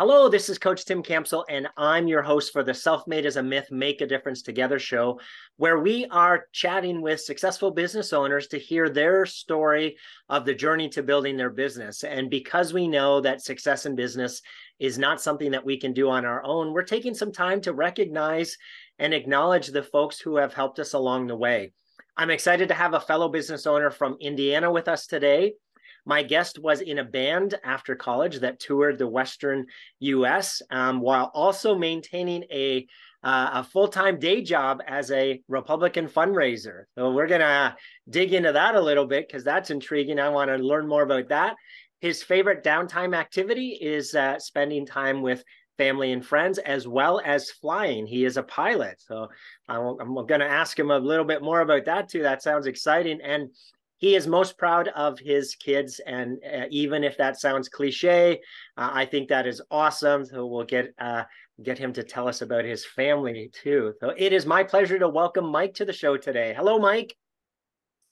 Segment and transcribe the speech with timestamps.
[0.00, 3.36] Hello, this is Coach Tim Campbell, and I'm your host for the Self Made as
[3.36, 5.20] a Myth Make a Difference Together show,
[5.58, 9.98] where we are chatting with successful business owners to hear their story
[10.30, 12.02] of the journey to building their business.
[12.02, 14.40] And because we know that success in business
[14.78, 17.74] is not something that we can do on our own, we're taking some time to
[17.74, 18.56] recognize
[18.98, 21.72] and acknowledge the folks who have helped us along the way.
[22.16, 25.56] I'm excited to have a fellow business owner from Indiana with us today.
[26.04, 29.66] My guest was in a band after college that toured the Western
[30.00, 32.86] US um, while also maintaining a,
[33.22, 36.84] uh, a full time day job as a Republican fundraiser.
[36.94, 37.76] So we're going to
[38.08, 40.18] dig into that a little bit because that's intriguing.
[40.18, 41.56] I want to learn more about that.
[42.00, 45.44] His favorite downtime activity is uh, spending time with
[45.80, 48.06] family and friends, as well as flying.
[48.06, 49.00] He is a pilot.
[49.00, 49.28] So
[49.66, 52.22] I'm, I'm going to ask him a little bit more about that too.
[52.22, 53.18] That sounds exciting.
[53.22, 53.48] And
[54.00, 56.00] he is most proud of his kids.
[56.04, 58.40] And uh, even if that sounds cliche,
[58.76, 60.24] uh, I think that is awesome.
[60.24, 61.24] So we'll get uh,
[61.62, 63.92] get him to tell us about his family too.
[64.00, 66.54] So it is my pleasure to welcome Mike to the show today.
[66.56, 67.14] Hello, Mike.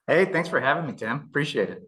[0.07, 1.25] Hey, thanks for having me, Tim.
[1.29, 1.83] Appreciate it.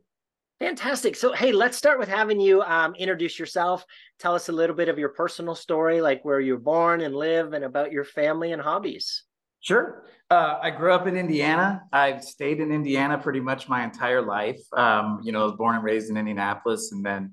[0.60, 1.14] Fantastic.
[1.14, 3.84] So, hey, let's start with having you um, introduce yourself.
[4.18, 7.14] Tell us a little bit of your personal story, like where you were born and
[7.14, 9.24] live, and about your family and hobbies.
[9.60, 10.04] Sure.
[10.30, 11.82] Uh, I grew up in Indiana.
[11.92, 14.60] I've stayed in Indiana pretty much my entire life.
[14.72, 17.32] Um, you know, I was born and raised in Indianapolis, and then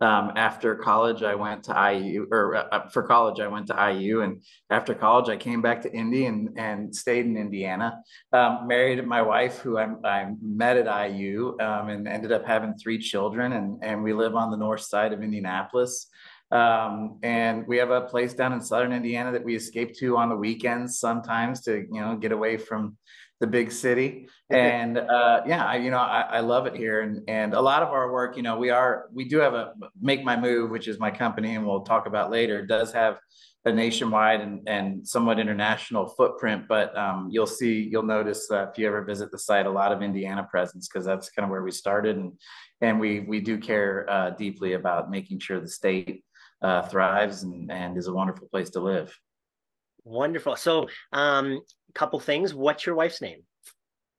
[0.00, 3.92] um, after college, I went to IU, or uh, uh for college, I went to
[3.92, 8.00] IU, and after college, I came back to Indy and and stayed in Indiana.
[8.32, 12.74] Um, married my wife, who I, I met at IU, um, and ended up having
[12.74, 16.08] three children, and and we live on the north side of Indianapolis.
[16.50, 20.28] Um, and we have a place down in southern Indiana that we escape to on
[20.28, 22.96] the weekends sometimes to, you know, get away from
[23.40, 24.28] the big city.
[24.50, 27.02] And uh, yeah, I, you know, I, I, love it here.
[27.02, 29.74] And and a lot of our work, you know, we are we do have a
[30.00, 33.18] Make My Move, which is my company, and we'll talk about later, does have
[33.66, 36.64] a nationwide and, and somewhat international footprint.
[36.66, 39.92] But um, you'll see, you'll notice uh, if you ever visit the site, a lot
[39.92, 42.32] of Indiana presence because that's kind of where we started, and
[42.80, 46.24] and we we do care uh, deeply about making sure the state
[46.62, 49.16] uh, thrives and, and is a wonderful place to live.
[50.04, 50.56] Wonderful.
[50.56, 52.54] So, um, a couple things.
[52.54, 53.42] What's your wife's name?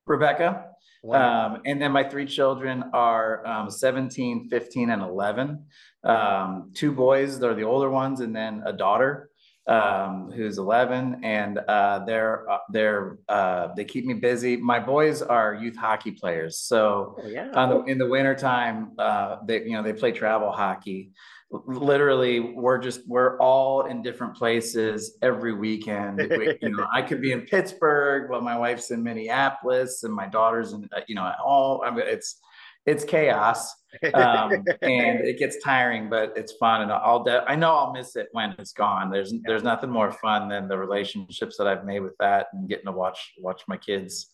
[0.05, 0.65] Rebecca.
[1.09, 5.65] Um, and then my three children are um, 17, 15, and 11.
[6.03, 9.29] Um, two boys, they're the older ones, and then a daughter
[9.67, 11.21] um, who's 11.
[11.23, 14.57] And uh, they're, uh, they're, uh, they keep me busy.
[14.57, 16.57] My boys are youth hockey players.
[16.57, 17.49] So oh, yeah.
[17.51, 21.11] the, in the wintertime, uh, they, you know, they play travel hockey
[21.51, 26.17] literally we're just we're all in different places every weekend.
[26.17, 30.27] We, you know i could be in pittsburgh but my wife's in minneapolis and my
[30.27, 32.39] daughter's in uh, you know all i mean it's
[32.85, 33.75] it's chaos.
[34.13, 34.51] Um,
[34.81, 38.27] and it gets tiring but it's fun and i'll de- i know i'll miss it
[38.31, 39.09] when it's gone.
[39.09, 42.85] There's there's nothing more fun than the relationships that i've made with that and getting
[42.85, 44.27] to watch watch my kids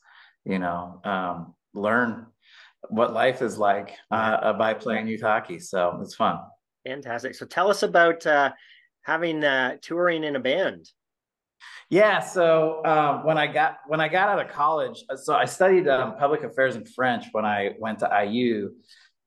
[0.43, 2.27] you know um, learn
[2.89, 5.57] what life is like uh, by playing youth hockey.
[5.59, 6.39] So it's fun
[6.85, 7.35] Fantastic.
[7.35, 8.51] So tell us about uh,
[9.01, 10.89] having uh, touring in a band.
[11.89, 15.45] Yeah, so um, when I got when I got out of college, uh, so I
[15.45, 18.71] studied um, public affairs and French when I went to IU,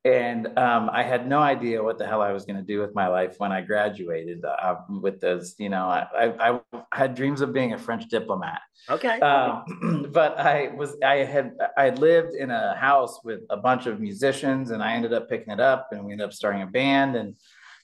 [0.09, 2.95] and um, I had no idea what the hell I was going to do with
[2.95, 4.43] my life when I graduated.
[4.43, 6.59] Uh, with those, you know, I, I, I,
[6.91, 8.61] had dreams of being a French diplomat.
[8.89, 9.19] Okay.
[9.19, 13.99] Um, but I was I had I lived in a house with a bunch of
[13.99, 17.15] musicians, and I ended up picking it up, and we ended up starting a band,
[17.15, 17.35] and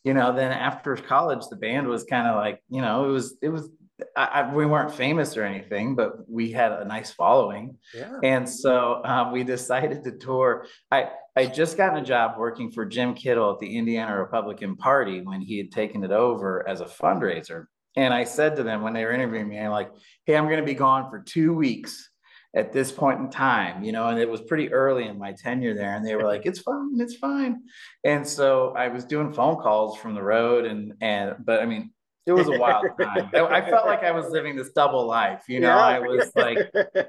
[0.03, 3.37] you know, then after college, the band was kind of like, you know, it was
[3.41, 3.69] it was
[4.15, 7.77] I, I, we weren't famous or anything, but we had a nice following.
[7.93, 8.19] Yeah.
[8.23, 10.65] And so um, we decided to tour.
[10.91, 15.21] I, I just gotten a job working for Jim Kittle at the Indiana Republican Party
[15.21, 17.65] when he had taken it over as a fundraiser.
[17.97, 19.91] And I said to them when they were interviewing me, I'm like,
[20.25, 22.09] hey, I'm going to be gone for two weeks
[22.55, 25.73] at this point in time, you know, and it was pretty early in my tenure
[25.73, 25.95] there.
[25.95, 27.63] And they were like, it's fine, it's fine.
[28.05, 31.91] And so I was doing phone calls from the road and, and, but I mean,
[32.25, 33.29] it was a wild time.
[33.33, 35.43] I felt like I was living this double life.
[35.47, 35.85] You know, yeah.
[35.85, 36.57] I was like,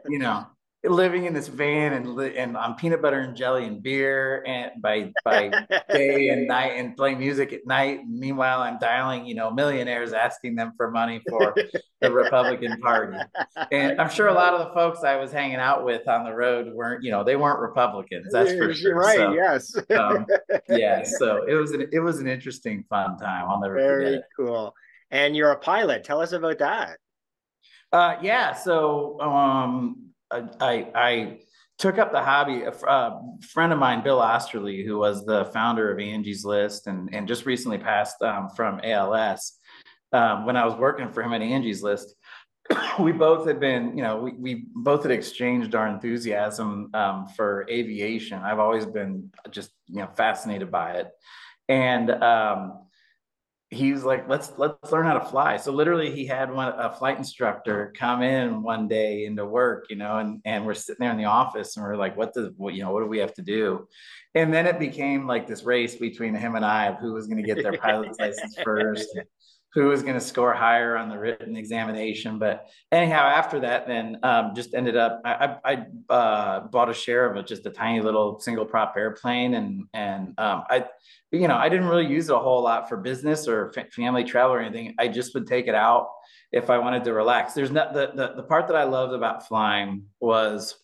[0.08, 0.46] you know,
[0.88, 5.12] living in this van and and on peanut butter and jelly and beer and by
[5.25, 5.50] by
[5.91, 8.00] day and night and playing music at night.
[8.09, 11.55] Meanwhile, I'm dialing, you know, millionaires asking them for money for
[12.00, 13.19] the Republican Party.
[13.73, 16.35] And I'm sure a lot of the folks I was hanging out with on the
[16.35, 18.32] road weren't, you know, they weren't Republicans.
[18.32, 18.94] That's for sure.
[18.94, 19.17] Right.
[19.17, 19.77] So, yes.
[19.99, 20.27] um,
[20.69, 21.05] yeah.
[21.19, 23.49] So it was an it was an interesting, fun time.
[23.49, 24.23] I'll never Very forget.
[24.37, 24.75] Very cool
[25.11, 26.05] and you're a pilot.
[26.05, 26.99] Tell us about that.
[27.93, 28.55] Uh, yeah.
[28.55, 31.38] So um, I, I
[31.78, 32.62] took up the hobby.
[32.62, 37.08] A, a, friend of mine, Bill Oesterle, who was the founder of Angie's List and,
[37.12, 39.58] and just recently passed um, from ALS,
[40.12, 42.14] um, when I was working for him at Angie's List,
[42.99, 47.67] we both had been, you know, we, we both had exchanged our enthusiasm um, for
[47.70, 48.40] aviation.
[48.43, 51.11] I've always been just, you know, fascinated by it.
[51.69, 52.86] And um,
[53.71, 55.57] he was like, let's let's learn how to fly.
[55.57, 59.97] So literally, he had one a flight instructor come in one day into work, you
[59.97, 62.75] know, and and we're sitting there in the office, and we're like, what does what
[62.75, 63.89] you know, what do we have to do?
[64.35, 67.43] And then it became like this race between him and I of who was going
[67.43, 69.19] to get their pilot's license first
[69.76, 72.38] who was going to score higher on the written examination.
[72.38, 77.31] But anyhow, after that, then um, just ended up I, I uh, bought a share
[77.31, 80.87] of it, just a tiny little single prop airplane, and and um, I,
[81.31, 84.55] you know, I didn't really use it a whole lot for business or family travel
[84.55, 84.94] or anything.
[84.99, 86.08] I just would take it out
[86.52, 87.52] if I wanted to relax.
[87.52, 90.75] There's not the the, the part that I loved about flying was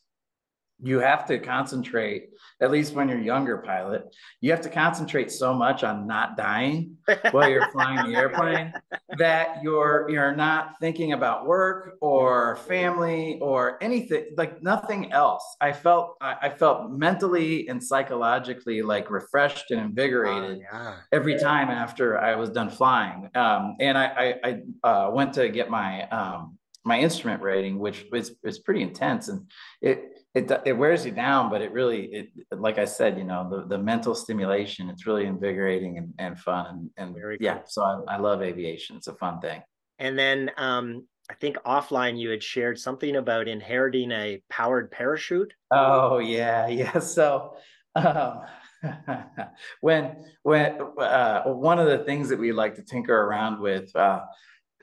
[0.83, 2.32] you have to concentrate
[2.63, 6.97] at least when you're younger pilot you have to concentrate so much on not dying
[7.33, 8.73] while you're flying the airplane
[9.19, 15.45] that you're you're not thinking about work or family or anything like nothing else.
[15.61, 20.97] I felt i, I felt mentally and psychologically like refreshed and invigorated oh, yeah.
[21.13, 23.29] every time after i was done flying.
[23.35, 28.07] Um, and i i, I uh, went to get my um, my instrument rating which
[28.13, 29.29] is, is pretty intense.
[29.29, 29.49] And
[29.81, 33.49] it it it wears you down, but it really it like I said, you know,
[33.51, 37.65] the, the mental stimulation, it's really invigorating and, and fun and, and Very yeah, cool.
[37.67, 38.97] so I, I love aviation.
[38.97, 39.63] It's a fun thing.
[39.99, 45.53] And then um I think offline you had shared something about inheriting a powered parachute.
[45.71, 46.99] Oh yeah, yeah.
[46.99, 47.57] So
[47.95, 48.41] um,
[49.81, 54.21] when when uh, one of the things that we like to tinker around with uh,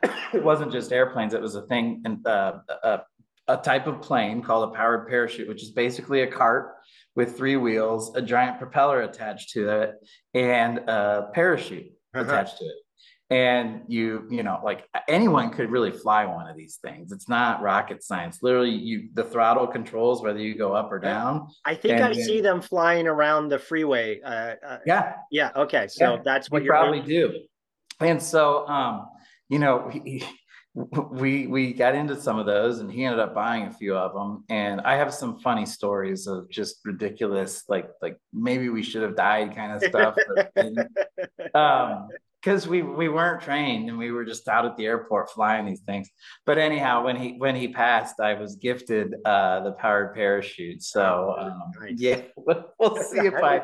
[0.33, 2.97] it wasn't just airplanes it was a thing and uh, uh,
[3.49, 6.75] a type of plane called a powered parachute, which is basically a cart
[7.15, 9.95] with three wheels, a giant propeller attached to it,
[10.33, 12.23] and a parachute uh-huh.
[12.23, 12.75] attached to it.
[13.31, 17.11] And you, you know, like anyone could really fly one of these things.
[17.11, 18.39] It's not rocket science.
[18.41, 21.47] Literally, you the throttle controls whether you go up or down.
[21.63, 24.19] I think I see them flying around the freeway.
[24.21, 25.51] Uh, uh, yeah, yeah.
[25.55, 26.21] Okay, so yeah.
[26.25, 27.31] that's what you probably doing.
[27.31, 27.39] do.
[27.99, 29.07] And so, um,
[29.47, 30.23] you know, he,
[30.75, 34.13] we we got into some of those and he ended up buying a few of
[34.13, 39.01] them and i have some funny stories of just ridiculous like like maybe we should
[39.01, 40.15] have died kind of stuff
[41.55, 42.07] um
[42.41, 45.81] because we we weren't trained and we were just out at the airport flying these
[45.81, 46.09] things.
[46.45, 50.83] But anyhow when he when he passed i was gifted uh the powered parachute.
[50.83, 51.93] So um, nice.
[51.97, 53.63] yeah we'll, we'll see if i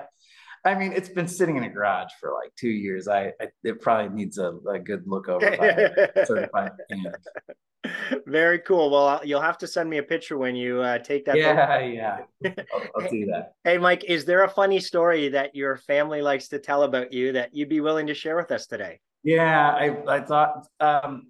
[0.66, 3.08] I mean, it's been sitting in a garage for like two years.
[3.08, 5.46] I, I it probably needs a, a good look over
[8.26, 8.90] Very cool.
[8.90, 11.38] Well, you'll have to send me a picture when you uh, take that.
[11.38, 12.18] Yeah, yeah.
[12.44, 13.54] I'll, I'll do that.
[13.64, 17.32] Hey, Mike, is there a funny story that your family likes to tell about you
[17.34, 19.00] that you'd be willing to share with us today?
[19.24, 21.28] Yeah, I I thought, um,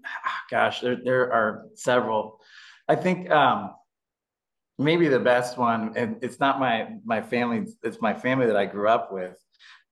[0.49, 2.39] gosh, there there are several.
[2.87, 3.71] I think um,
[4.77, 8.66] maybe the best one, and it's not my my family, it's my family that I
[8.66, 9.36] grew up with.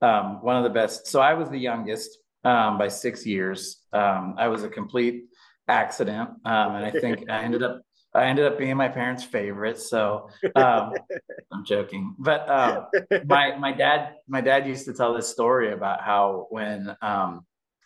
[0.02, 1.08] Um, one of the best.
[1.08, 3.78] So I was the youngest um, by six years.
[3.94, 5.26] Um, I was a complete
[5.68, 7.82] accident, um, and I think I ended up
[8.16, 9.80] I ended up being my parents' favorite.
[9.80, 10.94] So um,
[11.52, 12.88] I'm joking, but um,
[13.26, 17.46] my my dad my dad used to tell this story about how when um,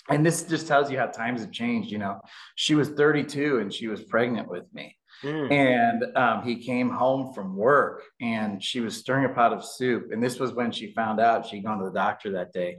[0.10, 1.92] and this just tells you how times have changed.
[1.92, 2.22] You know,
[2.56, 4.96] she was 32 and she was pregnant with me.
[5.24, 5.52] Mm.
[5.52, 10.12] And um, he came home from work and she was stirring a pot of soup.
[10.12, 12.78] And this was when she found out she'd gone to the doctor that day.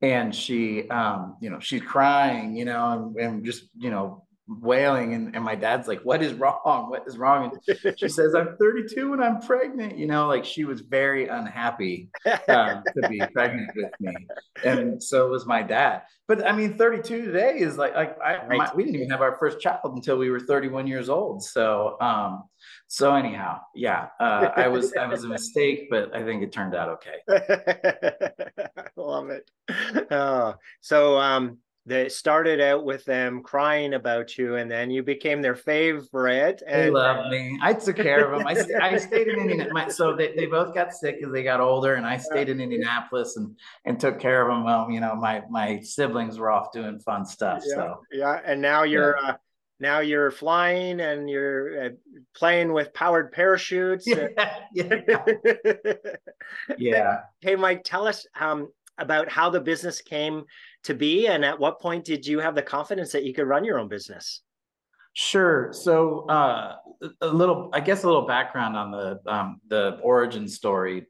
[0.00, 5.12] And she, um, you know, she's crying, you know, and, and just, you know, wailing
[5.12, 6.88] and, and my dad's like what is wrong?
[6.88, 7.52] What is wrong?
[7.66, 12.08] And she says i'm 32 and i'm pregnant you know like she was very unhappy
[12.48, 14.14] um, to be pregnant with me.
[14.64, 16.02] And so was my dad.
[16.26, 19.36] But i mean 32 today is like like I, my, we didn't even have our
[19.36, 21.42] first child until we were 31 years old.
[21.42, 22.44] So um
[22.86, 26.74] so anyhow yeah uh, i was i was a mistake but i think it turned
[26.74, 27.18] out okay.
[27.28, 29.50] I love it.
[30.10, 35.40] Oh so um that started out with them crying about you and then you became
[35.40, 37.58] their favorite and they loved me.
[37.62, 40.92] I took care of them i, I stayed in indianapolis so they, they both got
[40.92, 44.54] sick as they got older and i stayed in indianapolis and and took care of
[44.54, 48.00] them well you know my my siblings were off doing fun stuff yeah, so.
[48.12, 49.30] Yeah and now you're yeah.
[49.30, 49.36] uh,
[49.80, 51.88] now you're flying and you're uh,
[52.34, 55.24] playing with powered parachutes yeah, yeah.
[56.78, 57.20] yeah.
[57.40, 58.68] hey mike tell us um,
[58.98, 60.44] about how the business came
[60.84, 63.64] to be and at what point did you have the confidence that you could run
[63.64, 64.42] your own business
[65.20, 65.72] Sure.
[65.72, 66.76] So uh,
[67.22, 71.06] a little, I guess, a little background on the um, the origin story.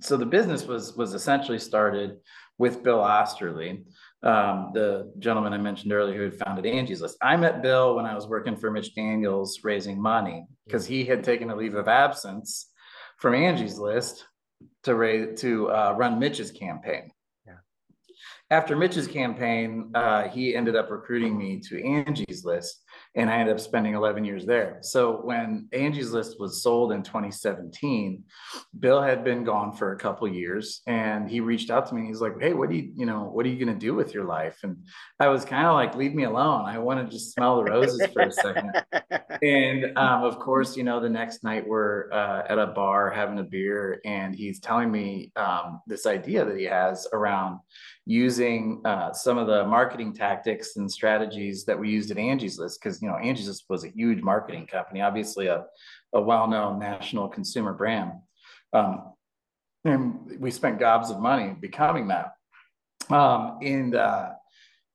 [0.00, 2.18] So the business was was essentially started
[2.58, 3.84] with Bill Oesterle,
[4.22, 7.16] um, the gentleman I mentioned earlier who had founded Angie's List.
[7.22, 11.24] I met Bill when I was working for Mitch Daniels raising money because he had
[11.24, 12.70] taken a leave of absence
[13.18, 14.26] from Angie's List
[14.84, 17.10] to raise to uh, run Mitch's campaign.
[18.50, 22.82] After Mitch's campaign, uh, he ended up recruiting me to Angie's List
[23.16, 24.78] and I ended up spending 11 years there.
[24.82, 28.22] So when Angie's List was sold in 2017,
[28.78, 32.02] Bill had been gone for a couple years, and he reached out to me.
[32.02, 33.94] And He's like, "Hey, what do you, you know, what are you going to do
[33.94, 34.76] with your life?" And
[35.18, 36.66] I was kind of like, "Leave me alone.
[36.66, 38.72] I want to just smell the roses for a second.
[39.42, 43.38] and um, of course, you know, the next night we're uh, at a bar having
[43.40, 47.58] a beer, and he's telling me um, this idea that he has around
[48.06, 52.80] using uh, some of the marketing tactics and strategies that we used at Angie's List
[52.82, 55.64] because you know Angie's List was a huge marketing company, obviously a,
[56.14, 58.12] a well-known national consumer brand,
[58.72, 59.12] um,
[59.84, 62.32] and we spent gobs of money becoming that.
[63.10, 64.30] Um, and uh,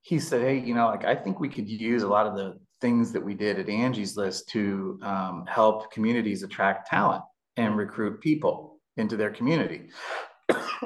[0.02, 2.60] he said, "Hey, you know, like I think we could use a lot of the
[2.82, 7.24] things that we did at Angie's List to um, help communities attract talent
[7.58, 9.90] and recruit people into their community."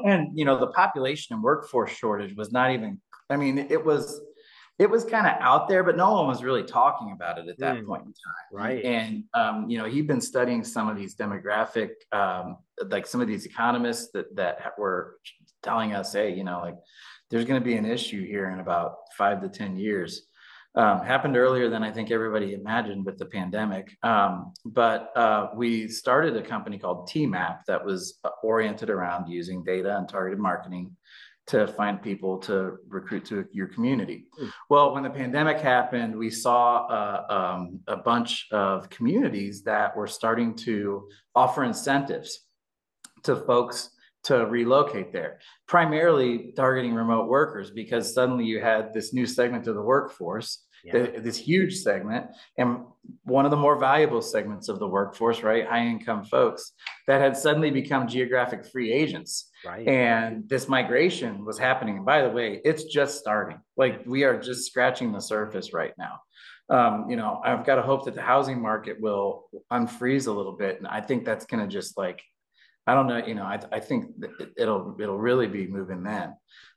[0.05, 4.21] And you know the population and workforce shortage was not even i mean it was
[4.79, 7.57] it was kind of out there but no one was really talking about it at
[7.59, 8.49] that mm, point in time.
[8.51, 8.83] Right.
[8.83, 13.27] And um, you know he'd been studying some of these demographic um, like some of
[13.27, 15.17] these economists that that were
[15.61, 16.75] telling us hey you know like
[17.29, 20.28] there's going to be an issue here in about five to ten years
[20.79, 23.97] um, happened earlier than I think everybody imagined with the pandemic.
[24.01, 29.61] Um, but uh, we started a company called TMAP that was uh, oriented around using
[29.61, 30.95] data and targeted marketing
[31.47, 34.27] to find people to recruit to your community.
[34.41, 34.51] Mm.
[34.69, 40.07] Well, when the pandemic happened, we saw uh, um, a bunch of communities that were
[40.07, 42.39] starting to offer incentives
[43.23, 43.89] to folks
[44.23, 49.75] to relocate there, primarily targeting remote workers because suddenly you had this new segment of
[49.75, 51.07] the workforce, yeah.
[51.17, 52.85] this huge segment, and
[53.23, 55.65] one of the more valuable segments of the workforce, right?
[55.67, 56.73] High income folks
[57.07, 59.49] that had suddenly become geographic free agents.
[59.65, 59.87] Right.
[59.87, 61.97] And this migration was happening.
[61.97, 63.59] And by the way, it's just starting.
[63.77, 66.19] Like we are just scratching the surface right now.
[66.69, 70.51] Um, you know, I've got to hope that the housing market will unfreeze a little
[70.51, 70.77] bit.
[70.77, 72.21] And I think that's going to just like
[72.87, 74.11] I don't know, you know, I, I think
[74.57, 76.33] it'll it'll really be moving then.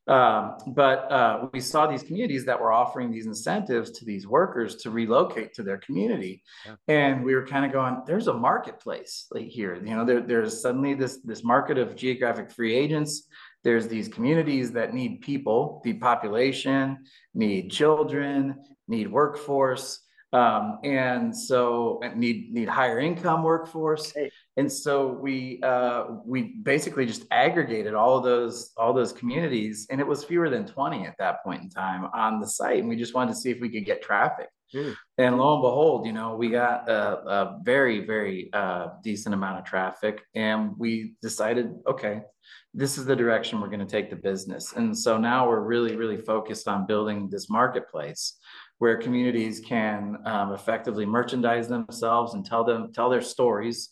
[0.08, 4.76] Um, but uh, we saw these communities that were offering these incentives to these workers
[4.82, 6.74] to relocate to their community, yeah.
[6.88, 9.76] and we were kind of going, "There's a marketplace like here.
[9.76, 13.28] You know, there, there's suddenly this this market of geographic free agents.
[13.62, 16.98] There's these communities that need people, need population,
[17.32, 18.56] need children,
[18.88, 20.01] need workforce."
[20.32, 24.12] Um, and so need need higher income workforce.
[24.12, 24.30] Hey.
[24.56, 30.00] And so we uh, we basically just aggregated all of those all those communities, and
[30.00, 32.96] it was fewer than twenty at that point in time on the site, and we
[32.96, 34.48] just wanted to see if we could get traffic.
[34.74, 34.94] Mm.
[35.18, 39.58] And lo and behold, you know, we got a, a very very uh, decent amount
[39.58, 42.22] of traffic, and we decided, okay,
[42.72, 44.72] this is the direction we're going to take the business.
[44.72, 48.38] And so now we're really really focused on building this marketplace
[48.78, 53.90] where communities can um, effectively merchandise themselves and tell them tell their stories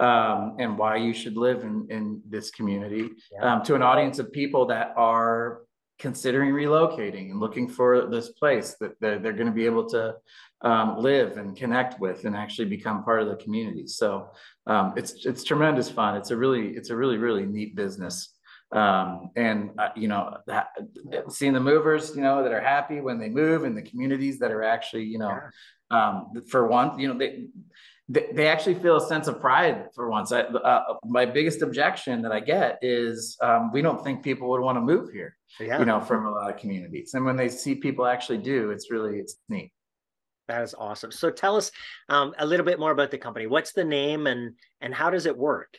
[0.00, 3.54] um, and why you should live in, in this community yeah.
[3.54, 5.60] um, to an audience of people that are
[5.98, 10.14] considering relocating and looking for this place that they're, they're going to be able to
[10.62, 13.86] um, live and connect with and actually become part of the community.
[13.86, 14.30] So
[14.66, 16.16] um, it's it's tremendous fun.
[16.16, 18.33] It's a really it's a really really neat business
[18.74, 20.68] um, and uh, you know that,
[21.28, 24.50] seeing the movers you know that are happy when they move and the communities that
[24.50, 25.38] are actually you know
[25.90, 27.46] um, for once, you know they
[28.08, 30.30] they actually feel a sense of pride for once.
[30.30, 34.60] I, uh, my biggest objection that I get is um, we don't think people would
[34.60, 35.78] want to move here, yeah.
[35.78, 37.14] you know, from a lot of communities.
[37.14, 39.72] And when they see people actually do, it's really it's neat.
[40.48, 41.12] That is awesome.
[41.12, 41.70] So tell us
[42.10, 43.46] um, a little bit more about the company.
[43.46, 45.74] What's the name and and how does it work?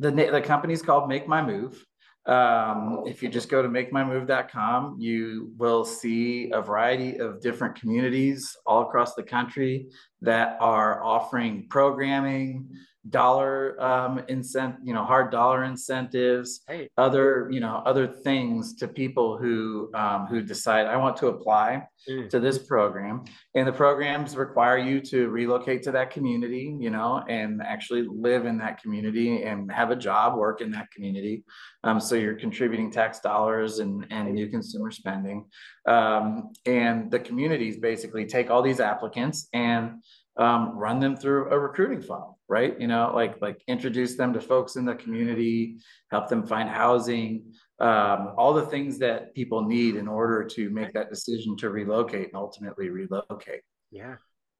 [0.00, 1.84] The the company's called Make My Move.
[2.26, 8.56] Um, if you just go to makemymove.com, you will see a variety of different communities
[8.64, 9.88] all across the country
[10.20, 12.68] that are offering programming,
[13.10, 16.90] dollar um, incent, you know, hard dollar incentives, Right.
[16.96, 21.86] other, you know, other things to people who um, who decide I want to apply
[22.10, 22.28] Mm.
[22.30, 23.22] to this program.
[23.54, 28.44] And the programs require you to relocate to that community, you know, and actually live
[28.44, 31.44] in that community and have a job, work in that community.
[31.84, 35.44] Um, so you're contributing tax dollars and, and new consumer spending.
[35.86, 40.02] Um, and the communities basically take all these applicants and
[40.36, 42.78] um, run them through a recruiting funnel, right?
[42.80, 45.78] You know, like like introduce them to folks in the community,
[46.10, 50.92] help them find housing, um, all the things that people need in order to make
[50.94, 53.62] that decision to relocate and ultimately relocate.
[53.90, 54.16] Yeah.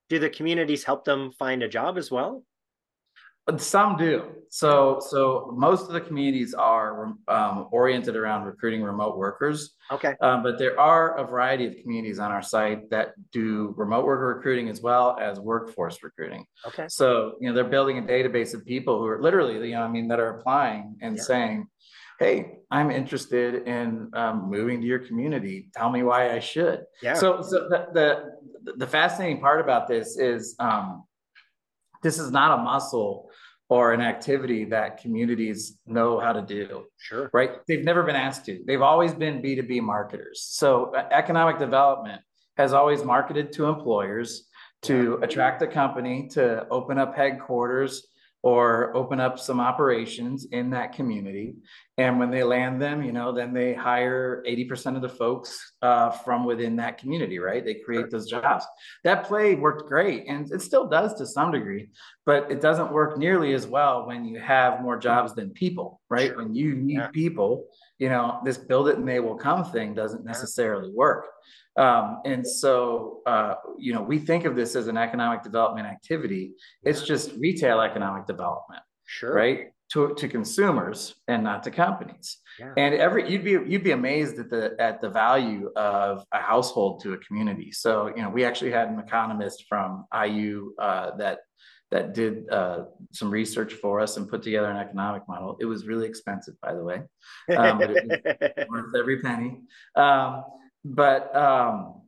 [0.09, 2.45] Do the communities help them find a job as well?
[3.47, 4.23] But some do.
[4.51, 9.75] So, so most of the communities are um, oriented around recruiting remote workers.
[9.91, 10.15] Okay.
[10.21, 14.29] Um, but there are a variety of communities on our site that do remote worker
[14.29, 16.45] recruiting as well as workforce recruiting.
[16.67, 16.87] Okay.
[16.89, 19.89] So, you know, they're building a database of people who are literally, you know, I
[19.89, 21.23] mean, that are applying and Yeah.
[21.23, 21.67] saying,
[22.21, 25.71] "Hey, I'm interested in um, moving to your community.
[25.75, 27.15] Tell me why I should." Yeah.
[27.15, 27.89] So, so the,
[28.65, 31.05] the the fascinating part about this is um,
[32.03, 33.31] this is not a muscle
[33.73, 37.31] or an activity that communities know how to do sure.
[37.33, 37.53] right?
[37.67, 38.63] They've never been asked to.
[38.67, 40.43] They've always been B2B marketers.
[40.43, 42.21] So uh, economic development
[42.59, 44.47] has always marketed to employers
[44.83, 48.09] to attract a company to open up headquarters
[48.43, 51.55] or open up some operations in that community.
[51.97, 56.11] And when they land them, you know, then they hire 80% of the folks uh,
[56.11, 57.65] from within that community, right?
[57.65, 58.65] They create those jobs.
[59.05, 61.91] That play worked great and it still does to some degree,
[62.27, 66.29] but it doesn't work nearly as well when you have more jobs than people, right?
[66.29, 66.39] Sure.
[66.39, 67.09] When you need Yeah.
[67.09, 67.67] people,
[68.03, 71.25] you know, this build it and they will come thing doesn't necessarily work.
[71.77, 76.45] Um, and so, uh, you know, we think of this as an economic development activity.
[76.83, 79.33] It's just retail economic development, Sure.
[79.33, 79.69] right?
[79.93, 82.39] To, to consumers and not to companies.
[82.59, 82.73] Yeah.
[82.77, 87.03] And every you'd be you'd be amazed at the at the value of a household
[87.03, 87.71] to a community.
[87.73, 91.41] So you know, we actually had an economist from IU uh, that
[91.93, 95.59] that did uh, some research for us and put together an economic model.
[95.61, 97.03] It was really expensive, by the way,
[97.55, 99.61] um, but it was worth every penny.
[99.95, 100.43] Um,
[100.85, 102.01] but um,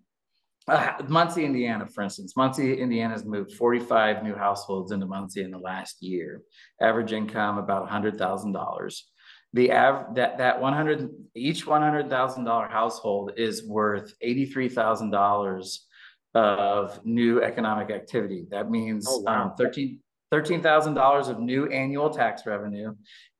[0.66, 5.50] uh, Muncie, Indiana, for instance, Muncie, Indiana has moved 45 new households into Muncie in
[5.50, 6.40] the last year.
[6.80, 9.00] Average income about $100,000.
[9.52, 15.78] The av- that that 100 each $100,000 household is worth $83,000
[16.34, 18.46] of new economic activity.
[18.50, 19.44] That means Oh, wow.
[19.50, 20.00] um, 13
[20.32, 22.92] $13,000 of new annual tax revenue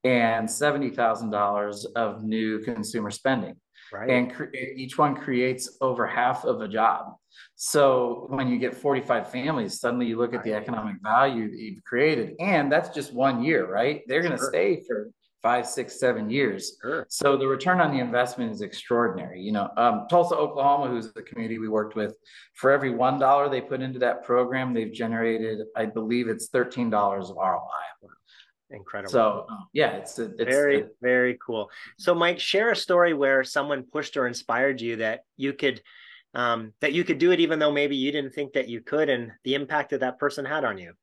[0.04, 3.57] and $70,000 of new consumer spending
[3.92, 4.09] right.
[4.11, 7.14] and cre- each one creates over half of a job.
[7.57, 11.83] So when you get 45 families, suddenly you look at the economic value that you've
[11.83, 14.02] created, and that's just one year, right?
[14.07, 14.50] They're going to Sure.
[14.50, 15.11] stay for
[15.44, 16.78] five, six, seven years.
[16.80, 17.07] sure.
[17.11, 19.42] So the return on the investment is extraordinary.
[19.42, 22.16] You know, um, Tulsa, Oklahoma, who's the community we worked with,
[22.54, 26.88] for every one dollar they put into that program, they've generated, I believe, it's thirteen
[26.88, 28.11] dollars of ROI.
[28.70, 29.12] Incredible.
[29.12, 31.70] So uh, yeah, it's it's very, very cool.
[31.98, 35.83] So, Mike, share a story where someone pushed or inspired you that you could,
[36.33, 39.11] um, that you could do it, even though maybe you didn't think that you could,
[39.11, 40.94] and the impact that that person had on you.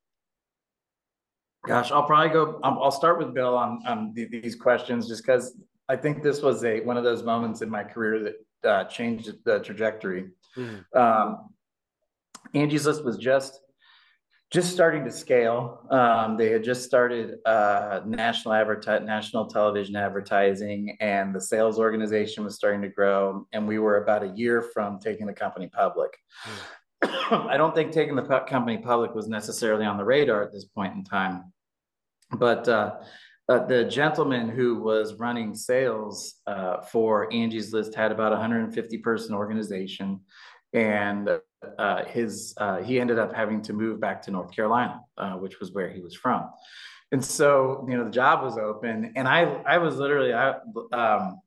[1.64, 2.58] Gosh, I'll probably go.
[2.64, 5.56] I'll, I'll start with Bill on on these questions, just because
[5.88, 9.32] I think this was a one of those moments in my career that uh, changed
[9.44, 10.30] the trajectory.
[10.56, 10.84] Mhm.
[10.96, 11.50] Um,
[12.54, 13.60] Angie's List was just
[14.52, 15.80] just starting to scale.
[15.90, 22.44] Um, they had just started uh, national adverti- national television advertising, and the sales organization
[22.44, 23.46] was starting to grow.
[23.52, 26.10] And we were about a year from taking the company public.
[27.02, 30.94] I don't think taking the company public was necessarily on the radar at this point
[30.94, 31.51] in time,
[32.38, 32.96] but uh,
[33.48, 39.34] uh, the gentleman who was running sales uh, for Angie's List had about 150 person
[39.34, 40.20] organization,
[40.72, 41.28] and
[41.78, 45.60] uh, his uh, he ended up having to move back to North Carolina, uh, which
[45.60, 46.48] was where he was from.
[47.10, 50.54] And so, you know, the job was open, and I I was literally I
[50.92, 51.40] um,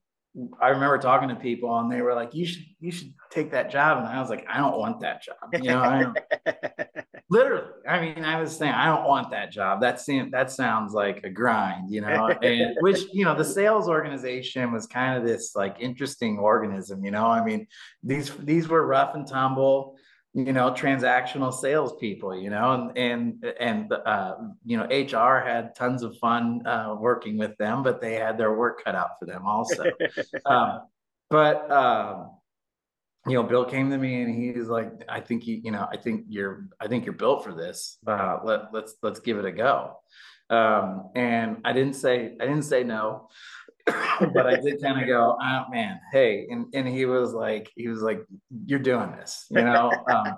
[0.62, 3.72] I remember talking to people, and they were like, "You should you should take that
[3.72, 6.14] job," and I was like, "I don't want that job." You know,
[7.30, 7.68] literally.
[7.88, 11.24] I mean, I was saying, "I don't want that job." That seemed that sounds like
[11.24, 12.30] a grind, you know.
[12.42, 17.12] And which you know, the sales organization was kind of this like interesting organism, you
[17.12, 17.28] know.
[17.28, 17.68] I mean,
[18.04, 19.98] these these were rough and tumble
[20.36, 24.36] you know transactional salespeople you know and and and uh,
[24.66, 28.54] you know hr had tons of fun uh, working with them but they had their
[28.54, 29.86] work cut out for them also
[30.46, 30.82] um,
[31.30, 32.32] but um,
[33.28, 35.98] you know bill came to me and he's like i think you you know i
[35.98, 39.52] think you're i think you're built for this uh, let, let's let's give it a
[39.52, 39.98] go
[40.50, 43.30] Um, and I didn't say I didn't say no,
[44.34, 47.88] but I did kind of go, oh man, hey, and and he was like, he
[47.88, 48.22] was like,
[48.66, 49.92] you're doing this, you know.
[50.14, 50.38] Um,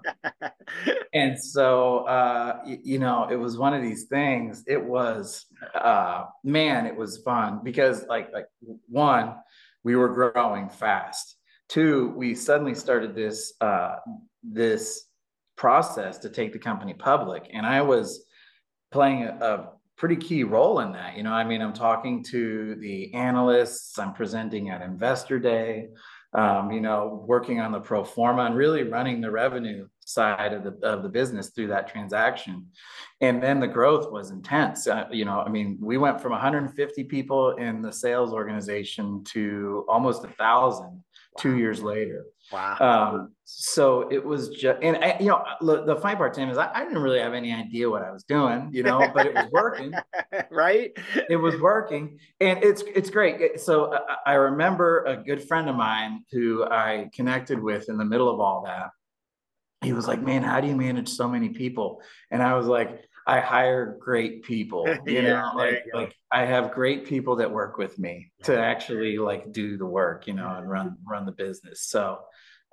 [1.13, 4.63] and so, uh, you, you know, it was one of these things.
[4.67, 5.45] It was,
[5.75, 8.47] uh, man, it was fun because like like
[8.89, 9.35] one,
[9.83, 11.36] we were growing fast.
[11.69, 13.95] Two, we suddenly started this uh,
[14.43, 15.05] this
[15.55, 18.25] process to take the company public, and I was
[18.91, 21.17] playing a, a pretty key role in that.
[21.17, 25.89] You know, I mean, I'm talking to the analysts, I'm presenting at Investor Day,
[26.33, 30.63] um, you know, working on the pro forma and really running the revenue side of
[30.63, 32.67] the of the business through that transaction.
[33.21, 34.87] And then the growth was intense.
[34.87, 39.85] Uh, you know, I mean, we went from 150 people in the sales organization to
[39.89, 41.03] almost a thousand
[41.37, 42.25] two years later.
[42.51, 42.77] Wow.
[42.79, 46.57] Um, so it was just, and I, you know, the, the funny part, Tim, is
[46.57, 49.33] I, I, didn't really have any idea what I was doing, you know, but it
[49.33, 49.93] was working,
[50.51, 50.91] right?
[51.29, 53.59] It was working, and it's it's great.
[53.59, 58.05] So I, I remember a good friend of mine who I connected with in the
[58.05, 58.91] middle of all that.
[59.81, 63.01] He was like, "Man, how do you manage so many people?" And I was like,
[63.27, 64.85] I hire great people.
[65.05, 68.57] You yeah, know, like, you like I have great people that work with me to
[68.57, 71.83] actually like do the work, you know, and run run the business.
[71.83, 72.19] So,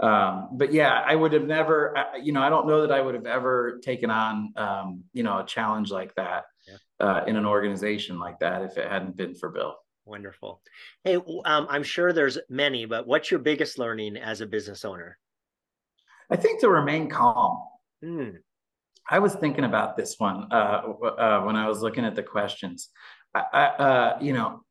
[0.00, 3.14] um, but yeah, I would have never, you know, I don't know that I would
[3.14, 7.06] have ever taken on, um, you know, a challenge like that yeah.
[7.06, 9.76] uh, in an organization like that if it hadn't been for Bill.
[10.06, 10.60] Wonderful.
[11.02, 15.18] Hey, um, I'm sure there's many, but what's your biggest learning as a business owner?
[16.30, 17.58] I think to remain calm.
[18.04, 18.36] Mm.
[19.10, 20.82] I was thinking about this one uh,
[21.18, 22.88] uh, when I was looking at the questions.
[23.34, 24.64] I, I, uh, you know,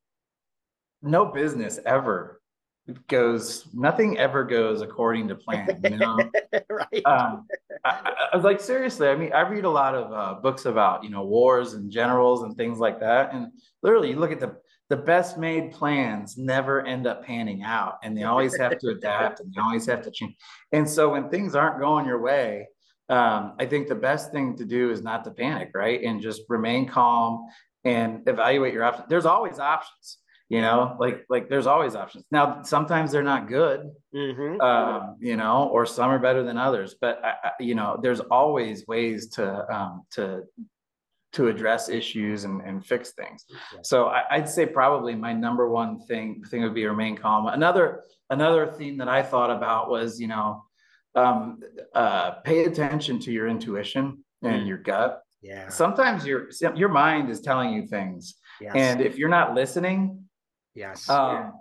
[1.02, 2.41] no business ever
[3.08, 3.67] goes.
[3.74, 5.80] Nothing ever goes according to plan.
[5.84, 6.17] You know,
[6.69, 7.06] right?
[7.06, 7.46] Um,
[7.86, 9.08] I, I, was like, seriously.
[9.08, 12.43] I mean, I read a lot of uh, books about you know wars and generals
[12.43, 13.52] and things like that, and
[13.84, 14.56] literally, you look at the
[14.89, 19.39] the best made plans never end up panning out and they always have to adapt
[19.39, 20.36] and they always have to change
[20.72, 22.67] and so when things aren't going your way
[23.10, 26.02] um, I think the best thing to do is not to panic, right?
[26.02, 27.46] And just remain calm
[27.84, 29.08] and evaluate your options.
[29.10, 32.26] There's always options, you know, like like there's always options.
[32.32, 34.62] Now, sometimes they're not good, mm-hmm.
[34.62, 36.96] um, you know, or some are better than others.
[37.00, 40.44] But I, you know, there's always ways to um, to
[41.34, 43.46] to address issues and, and fix things.
[43.50, 43.80] Yeah.
[43.82, 47.48] So I, would say probably my number one thing thing would be remain calm.
[47.48, 50.63] Another another theme that I thought about was you know
[51.15, 51.60] um,
[51.93, 54.67] uh, pay attention to your intuition and mm.
[54.67, 55.21] your gut.
[55.41, 55.69] Yeah.
[55.69, 58.73] Sometimes your your mind is telling you things, yes.
[58.76, 60.26] and if you're not listening,
[60.73, 61.52] yes, um, yeah.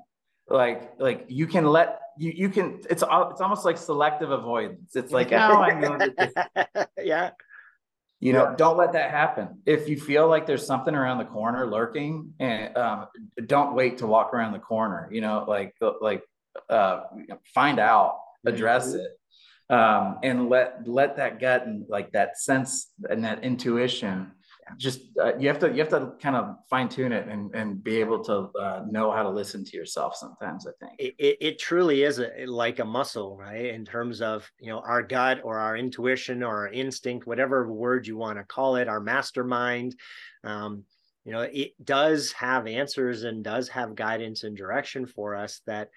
[0.49, 4.95] like like you can let you you can it's it's almost like selective avoidance.
[4.95, 5.99] It's like oh I know
[7.03, 7.31] yeah.
[8.21, 8.55] You know, yeah.
[8.57, 9.63] don't let that happen.
[9.67, 13.09] If you feel like there's something around the corner lurking, and um,
[13.47, 15.09] don't wait to walk around the corner.
[15.11, 16.23] You know, like like
[16.71, 17.01] uh,
[17.53, 19.01] find out, address mm-hmm.
[19.01, 19.19] it
[19.73, 24.31] um, and let let that gut and like that sense and that intuition
[24.77, 27.83] just uh, you have to you have to kind of fine tune it and and
[27.83, 30.93] be able to uh, know how to listen to yourself sometimes i think.
[30.99, 33.67] It, it, truly is a, like a muscle right?
[33.67, 38.07] In terms of you know our gut or our intuition or our instinct whatever word
[38.07, 39.97] you want to call it our mastermind
[40.45, 40.85] um,
[41.25, 45.89] you know it does have answers and does have guidance and direction for us that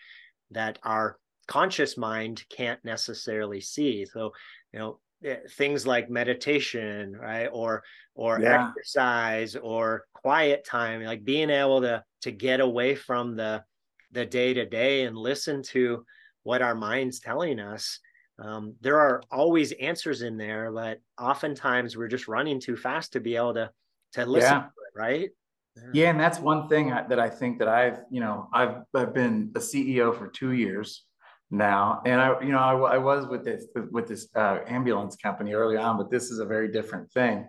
[0.51, 4.31] that our conscious mind can't necessarily see so
[4.73, 7.83] you know eh, things like meditation right or
[8.15, 8.69] or yeah.
[8.69, 13.63] exercise or quiet time like being able to to get away from the
[14.11, 16.03] the day to day and listen to
[16.43, 17.99] what our mind's telling us
[18.37, 23.19] um, there are always answers in there but oftentimes we're just running too fast to
[23.19, 23.69] be able to
[24.13, 24.59] to listen yeah.
[24.59, 25.29] to it right
[25.75, 25.83] yeah.
[25.93, 29.13] yeah and that's one thing I, that i think that i've you know i've i've
[29.13, 31.04] been a ceo for two years
[31.51, 32.01] now.
[32.05, 35.77] And I, you know, I, I was with this with this uh, ambulance company early
[35.77, 37.47] on, but this is a very different thing.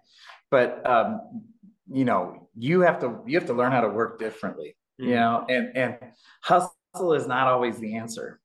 [0.51, 1.43] But um,
[1.91, 4.77] you know, you have to you have to learn how to work differently.
[5.01, 5.11] Mm-hmm.
[5.11, 5.97] You know, and and
[6.43, 8.41] hustle is not always the answer.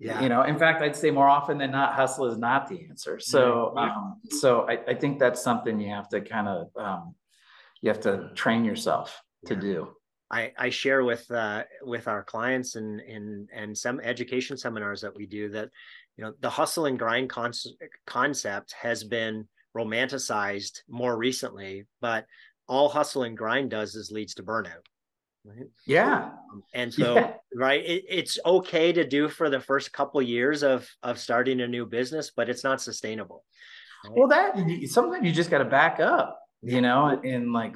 [0.00, 0.22] Yeah.
[0.22, 3.20] You know, in fact, I'd say more often than not, hustle is not the answer.
[3.20, 3.78] So, mm-hmm.
[3.78, 7.14] um, so I, I, think that's something you have to kind of, um,
[7.82, 9.60] you have to train yourself to yeah.
[9.60, 9.88] do.
[10.30, 15.14] I, I share with uh, with our clients and and and some education seminars that
[15.14, 15.70] we do that
[16.16, 17.52] you know the hustle and grind con-
[18.06, 22.26] concept has been romanticized more recently, but
[22.68, 24.84] all hustle and grind does is leads to burnout.
[25.44, 25.66] Right?
[25.86, 27.32] Yeah, um, and so yeah.
[27.54, 31.66] right, it, it's okay to do for the first couple years of of starting a
[31.66, 33.44] new business, but it's not sustainable.
[34.04, 34.16] Right?
[34.16, 34.56] Well, that
[34.88, 37.74] sometimes you just got to back up you know, and like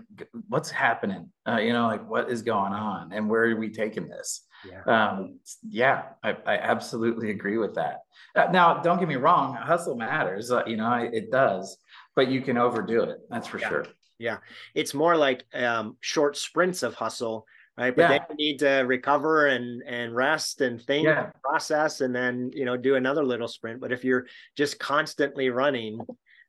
[0.49, 4.09] what's happening, uh, you know, like what is going on and where are we taking
[4.09, 4.47] this?
[4.69, 8.01] Yeah, um, yeah I, I absolutely agree with that.
[8.35, 11.77] Uh, now, don't get me wrong, hustle matters, uh, you know, it does,
[12.15, 13.19] but you can overdo it.
[13.31, 13.69] That's for yeah.
[13.69, 13.87] sure.
[14.19, 14.39] Yeah.
[14.75, 17.95] It's more like um, short sprints of hustle right?
[17.95, 18.09] But yeah.
[18.09, 21.25] then you need to recover and and rest and think yeah.
[21.25, 23.81] and process, and then you know do another little sprint.
[23.81, 26.01] But if you're just constantly running,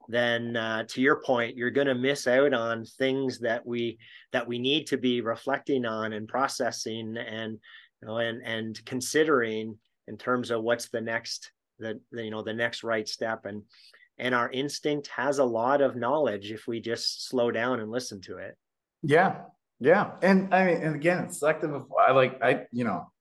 [0.08, 3.98] then uh, to your point, you're going to miss out on things that we
[4.32, 7.58] that we need to be reflecting on and processing and
[8.02, 12.54] you know and and considering in terms of what's the next the, you know the
[12.54, 13.46] next right step.
[13.46, 13.64] And
[14.18, 18.22] and our instinct has a lot of knowledge if we just slow down and listen
[18.22, 18.56] to it.
[19.04, 19.42] Yeah.
[19.80, 21.74] Yeah, and I mean, and again, it's selective.
[21.74, 23.12] Of, I like I, you know,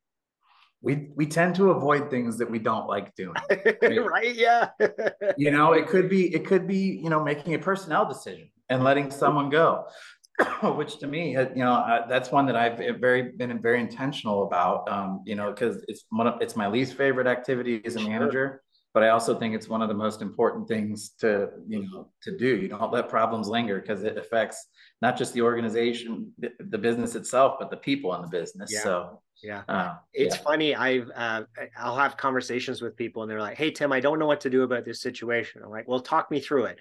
[0.84, 3.34] we we tend to avoid things that we don't like doing.
[3.50, 3.78] Right?
[3.82, 4.68] right yeah.
[5.36, 8.84] you know, it could be it could be you know making a personnel decision and
[8.84, 9.86] letting someone go,
[10.62, 14.88] which to me, you know, uh, that's one that I've very been very intentional about.
[14.90, 18.08] Um, you know, because it's one of it's my least favorite activity as a sure.
[18.08, 18.62] manager
[18.94, 22.38] but I also think it's one of the most important things to you know to
[22.38, 22.56] do.
[22.56, 24.64] You don't let problems linger because it affects
[25.02, 28.72] not just the organization, the, the, business itself, but the people in the business.
[28.72, 28.84] Yeah.
[28.84, 30.42] So yeah, uh, it's yeah.
[30.42, 30.74] funny.
[30.74, 31.42] I've uh,
[31.78, 34.50] I'll have conversations with people, and they're like, "Hey Tim, I don't know what to
[34.50, 36.78] do about this situation." I'm like, "Well, talk me through it."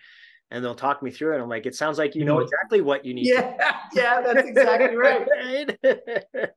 [0.54, 1.42] and they'll talk me through it.
[1.42, 3.26] I'm like, it sounds like you know exactly what you need.
[3.26, 3.56] Yeah,
[3.94, 5.28] yeah, that's exactly right.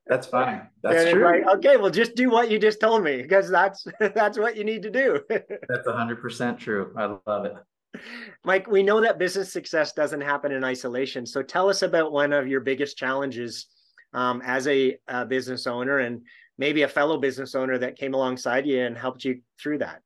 [0.07, 0.61] that's funny.
[0.83, 1.25] That's and true.
[1.25, 4.65] Like, okay, well, just do what you just told me because that's that's what you
[4.65, 5.21] need to do.
[5.29, 6.93] that's 100 percent true.
[6.95, 7.55] I love it.
[8.45, 11.25] Mike, we know that business success doesn't happen in isolation.
[11.25, 13.67] So tell us about one of your biggest challenges
[14.17, 16.23] um, as a, a business owner and
[16.59, 20.01] maybe a fellow business owner that came alongside you and helped you through that.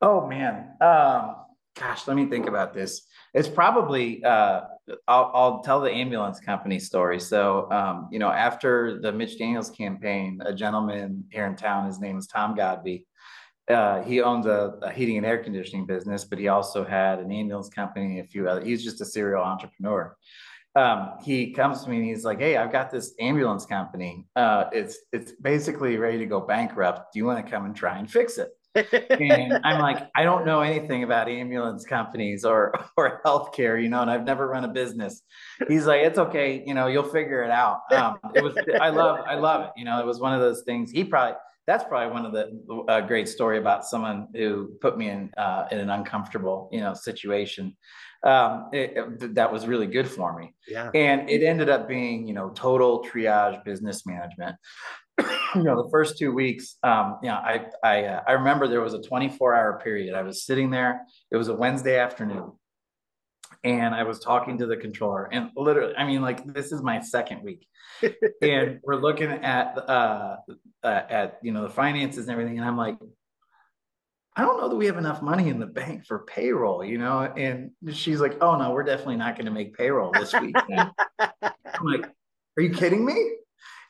[0.00, 0.76] Oh man.
[0.80, 1.36] Um,
[1.76, 3.06] gosh, let me think about this.
[3.34, 4.60] It's probably uh,
[5.08, 7.18] I'll, I'll, tell the ambulance company story.
[7.18, 11.98] So, um, you know, after the Mitch Daniels campaign, a gentleman here in town, his
[11.98, 13.06] name is Tom Godby.
[13.68, 17.30] Uh, he owns a, a, heating and air conditioning business, but he also had an
[17.30, 18.62] ambulance company a few other.
[18.62, 20.14] He's just a serial entrepreneur.
[20.74, 24.26] Um, he comes to me and he's like, "Hey, I've got this ambulance company.
[24.36, 27.12] Uh, it's it's basically ready to go bankrupt.
[27.12, 30.46] Do you want to come and try and fix it?" and I'm like, I don't
[30.46, 34.68] know anything about ambulance companies or or healthcare, you know, and I've never run a
[34.68, 35.22] business.
[35.68, 37.80] He's like, it's okay, you know, you'll figure it out.
[37.92, 39.70] Um, it was, I love, I love it.
[39.76, 40.90] You know, it was one of those things.
[40.90, 45.08] He probably, that's probably one of the uh, great story about someone who put me
[45.08, 47.76] in uh, in an uncomfortable, you know, situation.
[48.24, 50.54] Um, it, it, that was really good for me.
[50.68, 50.90] Yeah.
[50.94, 54.56] And it ended up being, you know, total triage business management.
[55.54, 58.80] you know, the first two weeks, um, you know, I I uh, I remember there
[58.80, 60.14] was a 24 hour period.
[60.14, 61.02] I was sitting there.
[61.30, 62.52] It was a Wednesday afternoon,
[63.64, 65.28] and I was talking to the controller.
[65.32, 67.66] And literally, I mean, like this is my second week,
[68.42, 70.36] and we're looking at uh,
[70.82, 72.96] uh, at you know the finances and everything, and I'm like.
[74.34, 77.20] I don't know that we have enough money in the bank for payroll, you know?
[77.20, 80.56] And she's like, oh no, we're definitely not going to make payroll this week.
[81.18, 82.06] I'm like,
[82.56, 83.32] are you kidding me?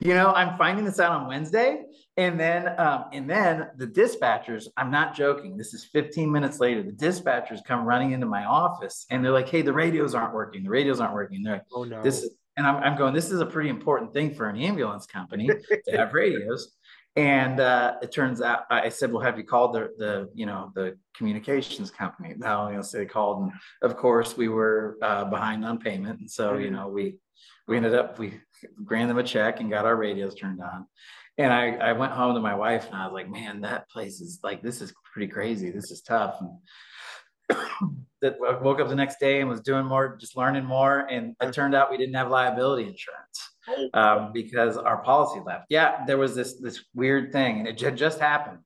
[0.03, 1.83] you know i'm finding this out on wednesday
[2.16, 6.83] and then um, and then the dispatchers i'm not joking this is 15 minutes later
[6.83, 10.62] the dispatchers come running into my office and they're like hey the radios aren't working
[10.62, 13.31] the radios aren't working they're like oh no this is and I'm, I'm going this
[13.31, 16.77] is a pretty important thing for an ambulance company to have radios
[17.14, 20.72] and uh, it turns out I said, "Well, have you called the the you know
[20.75, 25.27] the communications company?" No, you know, so they called, and of course we were uh,
[25.27, 26.77] behind on payment, and so you mm-hmm.
[26.77, 27.16] know we
[27.68, 28.40] we ended up we
[28.85, 30.87] ran them a check and got our radios turned on.
[31.38, 34.21] And I, I went home to my wife and I was like, man, that place
[34.21, 35.71] is like, this is pretty crazy.
[35.71, 36.37] This is tough.
[36.40, 37.59] And
[38.21, 41.01] that woke up the next day and was doing more, just learning more.
[41.11, 43.53] And it turned out we didn't have liability insurance
[43.95, 45.66] um, because our policy left.
[45.68, 48.59] Yeah, there was this this weird thing, and it had just happened.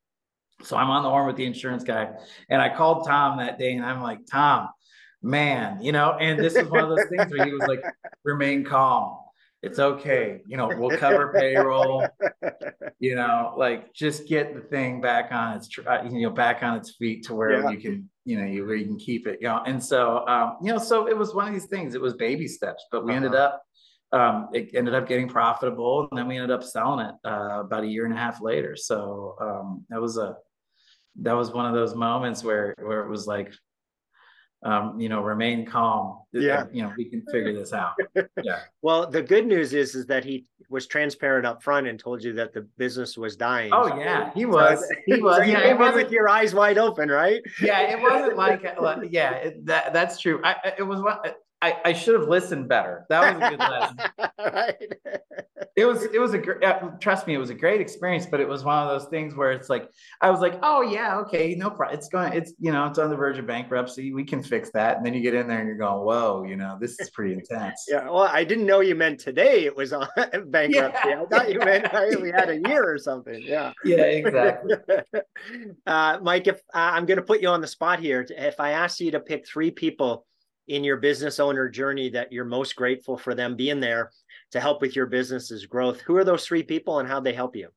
[0.62, 2.10] So I'm on the horn with the insurance guy,
[2.48, 4.68] and I called Tom that day, and I'm like, Tom,
[5.22, 6.16] man, you know.
[6.18, 7.82] And this is one of those things where he was like,
[8.24, 9.18] remain calm
[9.66, 10.40] it's okay.
[10.46, 12.06] You know, we'll cover payroll.
[12.98, 16.78] You know, like just get the thing back on its, uh, you know, back on
[16.78, 17.70] its feet to where yeah.
[17.70, 19.38] you can, you know, you, where you can keep it.
[19.42, 21.94] You know, and so, um, you know, so it was one of these things.
[21.94, 23.16] It was baby steps, but we uh-huh.
[23.16, 23.62] ended up,
[24.12, 27.84] um, it ended up getting profitable, and then we ended up selling it uh, about
[27.84, 28.76] a year and a half later.
[28.76, 30.36] So um, that was a,
[31.20, 33.52] that was one of those moments where where it was like
[34.66, 36.18] um, you know, remain calm.
[36.32, 36.64] Yeah.
[36.72, 37.94] You know, we can figure this out.
[38.42, 38.60] Yeah.
[38.82, 42.32] well, the good news is, is that he was transparent up front and told you
[42.34, 43.70] that the business was dying.
[43.72, 44.84] Oh yeah, he was.
[45.06, 45.36] He was.
[45.38, 47.40] so yeah, it was with your eyes wide open, right?
[47.60, 48.62] Yeah, it wasn't like,
[49.10, 50.40] yeah, it, that that's true.
[50.44, 51.00] I, it was
[51.62, 53.06] I, I should have listened better.
[53.08, 53.96] That was a good lesson.
[54.38, 55.15] right.
[55.76, 56.62] It was it was a great
[57.00, 59.52] trust me, it was a great experience, but it was one of those things where
[59.52, 59.90] it's like
[60.22, 61.98] I was like, oh yeah, okay, no problem.
[61.98, 64.14] It's going, it's you know, it's on the verge of bankruptcy.
[64.14, 64.96] We can fix that.
[64.96, 67.34] And then you get in there and you're going, whoa, you know, this is pretty
[67.38, 67.84] intense.
[67.88, 68.04] yeah.
[68.04, 70.08] Well, I didn't know you meant today it was on
[70.46, 71.08] bankruptcy.
[71.10, 73.42] Yeah, I thought you meant we had a year or something.
[73.42, 73.72] Yeah.
[73.84, 74.76] Yeah, exactly.
[75.86, 78.70] uh, Mike, if uh, I'm going to put you on the spot here, if I
[78.70, 80.24] asked you to pick three people
[80.68, 84.10] in your business owner journey that you're most grateful for them being there
[84.52, 86.00] to help with your business's growth.
[86.02, 87.68] Who are those three people and how they help you?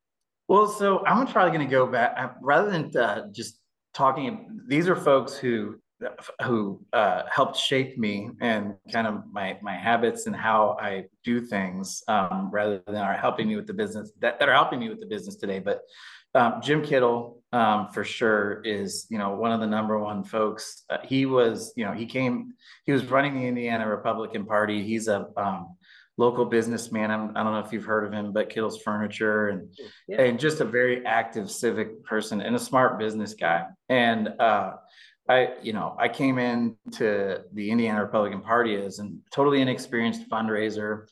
[0.47, 3.59] Well, so I'm probably going to go back uh, rather than uh, just
[3.93, 4.61] talking.
[4.67, 5.79] These are folks who
[6.43, 11.41] who uh, helped shape me and kind of my my habits and how I do
[11.41, 14.89] things, um, rather than are helping me with the business that, that are helping me
[14.89, 15.59] with the business today.
[15.59, 15.81] But
[16.35, 20.83] um, Jim Kittle, um, for sure, is you know one of the number one folks.
[20.89, 22.53] Uh, he was, you know, he came,
[22.85, 24.83] he was running the Indiana Republican Party.
[24.83, 25.75] He's a um,
[26.19, 27.09] local businessman.
[27.09, 29.73] I'm, I do not know if you've heard of him, but Kittle's Furniture, and
[30.07, 30.21] yeah.
[30.21, 33.65] and just a very active civic person and a smart business guy.
[33.87, 34.73] And uh,
[35.27, 41.05] I, you know, I came into the Indiana Republican Party as a totally inexperienced fundraiser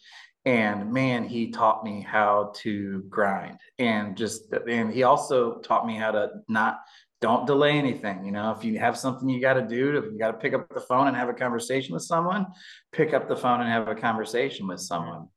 [0.46, 5.96] and man he taught me how to grind and just and he also taught me
[5.96, 6.80] how to not
[7.22, 8.52] don't delay anything you know?
[8.52, 10.82] If you have something you got to do if you got to pick up the
[10.82, 12.48] phone and have a conversation with someone
[12.92, 15.28] pick up the phone and have a conversation with someone.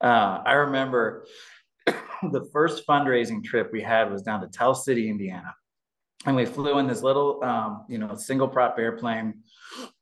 [0.00, 1.26] Uh, i remember
[1.86, 5.54] the first fundraising trip we had was down to tell city indiana.
[6.26, 9.42] And we flew in this little um, you know single prop airplane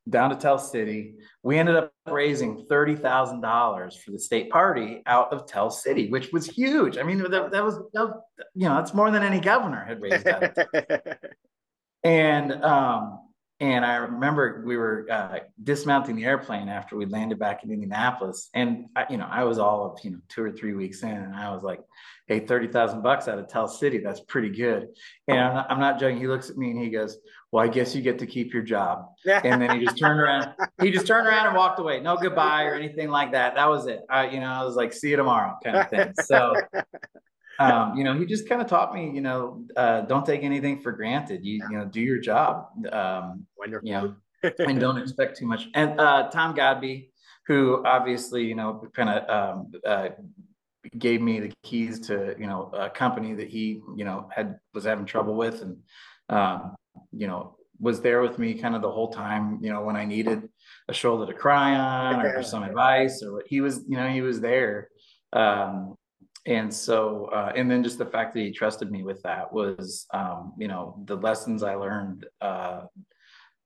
[0.09, 1.15] down to Tell City.
[1.43, 6.09] We ended up raising thirty thousand dollars for the state party out of Tell City,
[6.11, 6.99] which was huge.
[6.99, 8.15] I mean, that, that, was, that was,
[8.55, 10.27] you know that's more than any governor had raised.
[12.05, 13.21] and um,
[13.61, 18.51] and I remember we were uh, dismounting the airplane after we landed back in Indianapolis,
[18.55, 21.11] and I, you know I was all of you know two or three weeks in,
[21.11, 21.81] and I was like,
[22.29, 24.89] "Hey, thirty thousand bucks out of Tell City, that's pretty good."
[25.27, 26.19] And I'm not, I'm not joking.
[26.19, 27.19] He looks at me and he goes,
[27.51, 30.55] "Well, I guess you get to keep your job." And then he just turned around.
[30.81, 32.01] He just turned around and walked away.
[32.01, 33.57] No goodbye or anything like that.
[33.57, 34.03] That was it.
[34.09, 36.13] I, you know, I was like, "See you tomorrow," kind of thing.
[36.25, 36.55] So
[37.59, 40.81] um, you know, he just kind of taught me, you know, uh, don't take anything
[40.81, 41.45] for granted.
[41.45, 42.69] You, you know, do your job.
[42.93, 43.89] Um, Wonderful.
[43.89, 44.15] You know,
[44.61, 45.67] and don't expect too much.
[45.75, 47.11] And uh, Tom Godby,
[47.47, 50.11] who obviously, you know, kind of um, uh,
[50.97, 54.85] gave me the keys to, you know, a company that he, you know, had was
[54.85, 55.77] having trouble with, and
[56.29, 56.77] um,
[57.13, 59.59] you know, was there with me kind of the whole time.
[59.63, 60.49] You know, when I needed
[60.89, 64.21] a shoulder to cry on or some advice or what he was, you know, he
[64.23, 64.89] was there.
[65.33, 65.97] Um,
[66.47, 70.07] and so uh, and then just the fact that he trusted me with that was
[70.15, 72.83] um, you know the lessons i learned uh,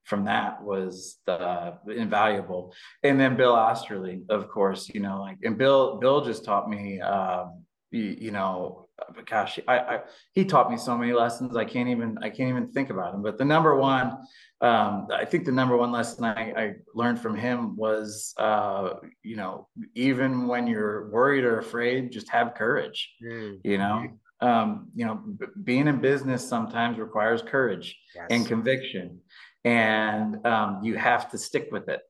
[0.04, 5.56] from that was uh, invaluable and then Bill Oesterle of course you know like and
[5.56, 8.88] bill bill just taught me um, you, you, know
[9.26, 10.00] gosh I, I
[10.32, 13.22] he taught me so many lessons i can't even i can't even think about him.
[13.22, 14.16] but the number one
[14.62, 18.90] um, I think the number one lesson I, I learned from him was, uh,
[19.24, 23.12] you know, even when you're worried or afraid, just have courage.
[23.20, 23.58] Mm.
[23.64, 24.06] You know,
[24.40, 28.26] um, you know, b- being in business sometimes requires courage yes.
[28.30, 29.18] and conviction,
[29.64, 32.00] and um, you have to stick with it.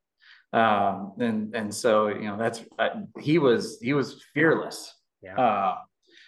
[0.53, 4.93] Um, and and so you know that's uh, he was he was fearless.
[5.23, 5.37] Yeah.
[5.39, 5.77] Uh,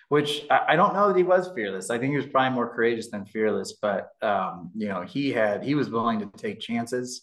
[0.08, 1.90] which I, I, don't know that he was fearless.
[1.90, 5.64] I think he was probably more courageous than fearless, but um, you know, he had
[5.64, 7.22] he was willing to take chances.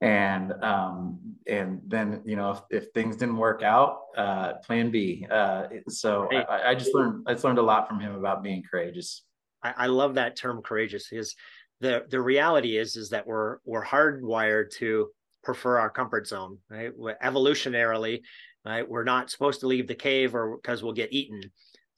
[0.00, 5.26] And um, and then you know if, if things didn't work out, uh, Plan B.
[5.30, 8.62] Uh, so I, I, just learned I just learned a lot from him about being
[8.68, 9.22] courageous.
[9.62, 11.12] I, I love that term courageous.
[11.12, 11.34] Is
[11.80, 15.08] the the reality is is that we're we're hardwired to
[15.42, 16.92] prefer our comfort zone, right?
[17.22, 18.20] Evolutionarily,
[18.64, 18.88] right?
[18.88, 21.40] We're not supposed to leave the cave or because we'll get eaten.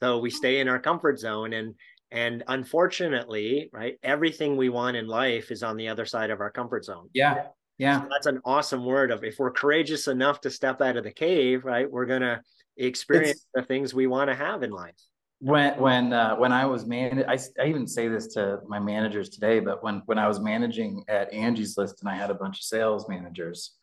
[0.02, 1.74] So we stay in our comfort zone and
[2.10, 6.50] and unfortunately, right, everything we want in life is on the other side of our
[6.50, 7.08] comfort zone.
[7.12, 7.46] Yeah.
[7.78, 8.02] Yeah.
[8.02, 11.12] So that's an awesome word of if we're courageous enough to step out of the
[11.12, 12.40] cave, right, we're going to
[12.76, 14.94] experience it's, the things we want to have in life.
[15.38, 19.28] When when uh, when I was man, I, I even say this to my managers
[19.28, 22.58] today, but when when I was managing at Angie's List and I had a bunch
[22.58, 23.76] of sales managers,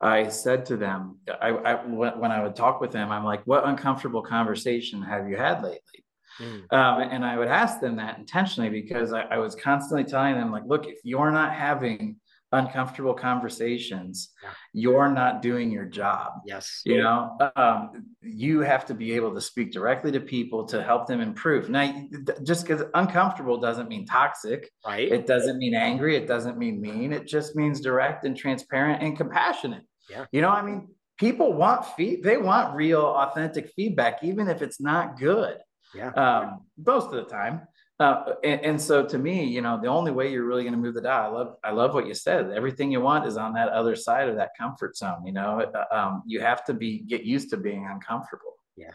[0.00, 3.66] I said to them, I, I, when I would talk with them, I'm like, what
[3.66, 6.04] uncomfortable conversation have you had lately?
[6.40, 6.72] Mm.
[6.72, 10.52] Um, and I would ask them that intentionally because I, I, was constantly telling them,
[10.52, 12.16] like, look, if you're not having
[12.52, 14.50] uncomfortable conversations, yeah.
[14.72, 16.32] you're not doing your job.
[16.46, 16.82] Yes.
[16.84, 21.06] You know, um, you have to be able to speak directly to people to help
[21.06, 21.68] them improve.
[21.68, 22.06] Now,
[22.42, 25.10] just because uncomfortable doesn't mean toxic, right?
[25.10, 26.16] It doesn't mean angry.
[26.16, 27.12] It doesn't mean mean.
[27.12, 30.24] It just means direct and transparent and compassionate Yeah.
[30.32, 34.80] You know, I mean, people want feed, they want real, authentic feedback, even if it's
[34.80, 35.58] not good.
[35.94, 36.10] Yeah.
[36.10, 37.62] Um, most of the time.
[38.00, 40.78] Uh, and, and, so to me, you know, the only way you're really going to
[40.78, 42.52] move the dial, I love, I love what you said.
[42.52, 45.26] Everything you want is on that other side of that comfort zone.
[45.26, 48.54] You know, uh, um, you have to be get used to being uncomfortable.
[48.76, 48.92] Yeah,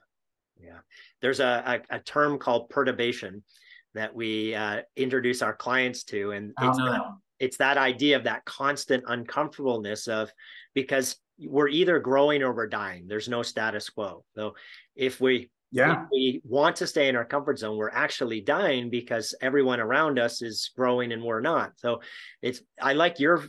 [0.57, 0.77] yeah.
[1.21, 3.43] There's a a, a term called perturbation
[3.93, 7.01] that we uh, introduce our clients to, and it's that,
[7.39, 10.31] it's that idea of that constant uncomfortableness of
[10.73, 13.07] because we're either growing or we're dying.
[13.07, 14.23] There's no status quo.
[14.35, 14.55] So
[14.95, 16.03] if we yeah.
[16.03, 20.19] If we want to stay in our comfort zone, we're actually dying because everyone around
[20.19, 21.73] us is growing and we're not.
[21.77, 22.01] So
[22.43, 23.43] it's, I like your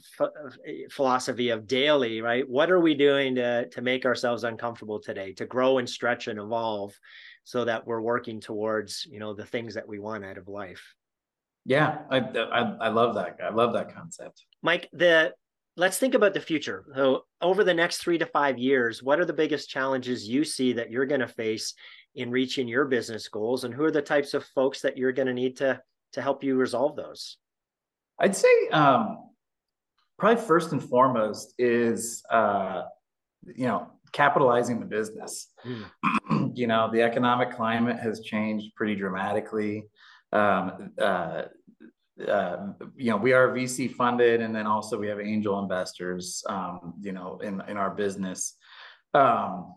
[0.91, 2.49] philosophy of daily, right?
[2.49, 6.39] What are we doing to, to make ourselves uncomfortable today, to grow and stretch and
[6.41, 6.99] evolve
[7.45, 10.95] so that we're working towards, you know, the things that we want out of life?
[11.67, 11.99] Yeah.
[12.11, 13.37] I, I, I love that.
[13.45, 14.47] I love that concept.
[14.63, 15.35] Mike, the,
[15.77, 16.87] let's think about the future.
[16.95, 20.73] So over the next three to five years, what are the biggest challenges you see
[20.75, 21.75] that you're going to face
[22.15, 25.29] in reaching your business goals and who are the types of folks that you're going
[25.29, 25.81] to need to
[26.13, 27.39] to help you resolve those?
[28.19, 29.19] I'd say um,
[30.19, 32.85] probably first and foremost is uh,
[33.55, 35.49] you know capitalizing the business.
[35.67, 36.53] Mm.
[36.57, 39.85] you know the economic climate has changed pretty dramatically.
[40.33, 41.43] Um, uh,
[42.29, 46.95] uh, you know we are vc funded and then also we have angel investors um,
[47.01, 48.57] you know in in our business.
[49.15, 49.75] Um,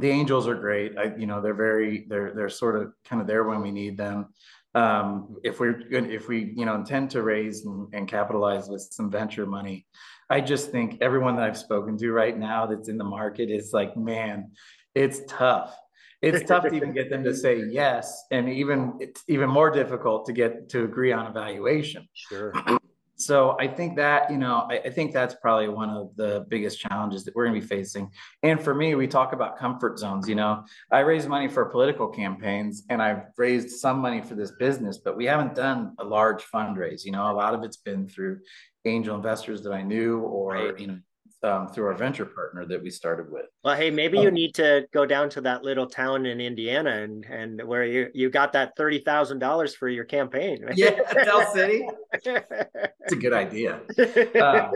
[0.00, 0.96] the Angels are great.
[0.98, 3.96] I, you know, they're very, they're, they're sort of kind of there when we need
[3.96, 4.26] them.
[4.74, 8.82] Um, if we're good, if we, you know, intend to raise and, and capitalize with
[8.82, 9.86] some venture money,
[10.30, 13.72] I just think everyone that I've spoken to right now that's in the market is
[13.72, 14.52] like, man,
[14.94, 15.76] it's tough.
[16.20, 20.26] It's tough to even get them to say yes, and even it's even more difficult
[20.26, 22.08] to get to agree on a valuation.
[22.12, 22.52] Sure.
[23.18, 26.78] So I think that, you know, I, I, think that's probably one of the biggest
[26.78, 28.10] challenges that we're going to be facing.
[28.44, 30.28] And for me, we talk about comfort zones.
[30.28, 34.52] You know, I raise money for political campaigns and I've raised some money for this
[34.52, 37.04] business, but we haven't done a large fundraise.
[37.04, 38.38] You know, a lot of it's been through
[38.84, 40.78] angel investors that I knew or, right.
[40.78, 40.98] you know,
[41.42, 43.46] um, through our venture partner that we started with.
[43.62, 46.90] Well, hey, maybe um, you need to go down to that little town in Indiana
[46.90, 50.64] and and where you you got that thirty thousand dollars for your campaign.
[50.64, 50.76] Right?
[50.76, 51.86] Yeah, Tell City.
[52.20, 53.80] It's a good idea.
[54.38, 54.72] Um,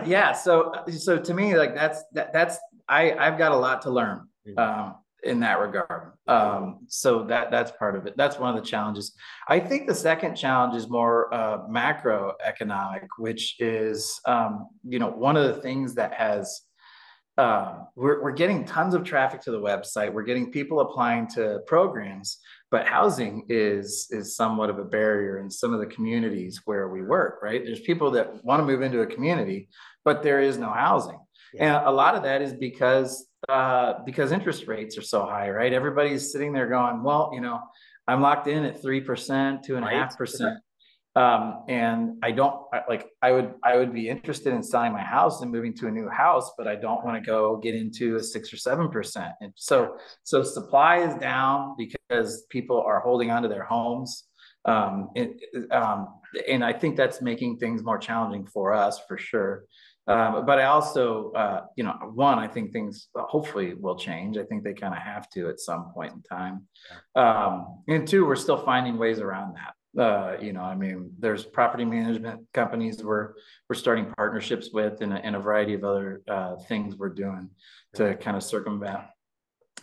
[0.06, 3.90] yeah, so so to me, like that's that, that's I I've got a lot to
[3.90, 4.28] learn.
[4.46, 4.58] Mm-hmm.
[4.58, 4.94] Um,
[5.26, 6.12] in that regard.
[6.26, 8.16] Um, so that that's part of it.
[8.16, 9.12] That's one of the challenges.
[9.48, 15.36] I think the second challenge is more uh, macroeconomic, which is um, you know one
[15.36, 16.62] of the things that has
[17.38, 20.12] uh, we're we're getting tons of traffic to the website.
[20.12, 22.38] We're getting people applying to programs,
[22.70, 27.02] but housing is is somewhat of a barrier in some of the communities where we
[27.02, 27.40] work.
[27.42, 27.62] Right?
[27.64, 29.68] There's people that want to move into a community,
[30.04, 31.18] but there is no housing.
[31.58, 35.72] And a lot of that is because uh, because interest rates are so high, right?
[35.72, 37.60] Everybody's sitting there going, well, you know,
[38.08, 40.58] I'm locked in at three percent, two and a half percent.
[41.16, 42.60] Um, and I don't
[42.90, 45.90] like I would I would be interested in selling my house and moving to a
[45.90, 49.32] new house, but I don't want to go get into a six or seven percent.
[49.40, 54.24] And so so supply is down because people are holding onto their homes.
[54.66, 56.08] Um, it, um,
[56.48, 59.64] and I think that's making things more challenging for us for sure.
[60.08, 64.36] Um, but I also, uh, you know, one, I think things hopefully will change.
[64.38, 66.66] I think they kind of have to at some point in time.
[67.16, 70.00] Um, and two, we're still finding ways around that.
[70.00, 73.32] Uh, you know, I mean, there's property management companies we're
[73.68, 77.48] we're starting partnerships with, and a, and a variety of other uh, things we're doing
[77.94, 79.00] to kind of circumvent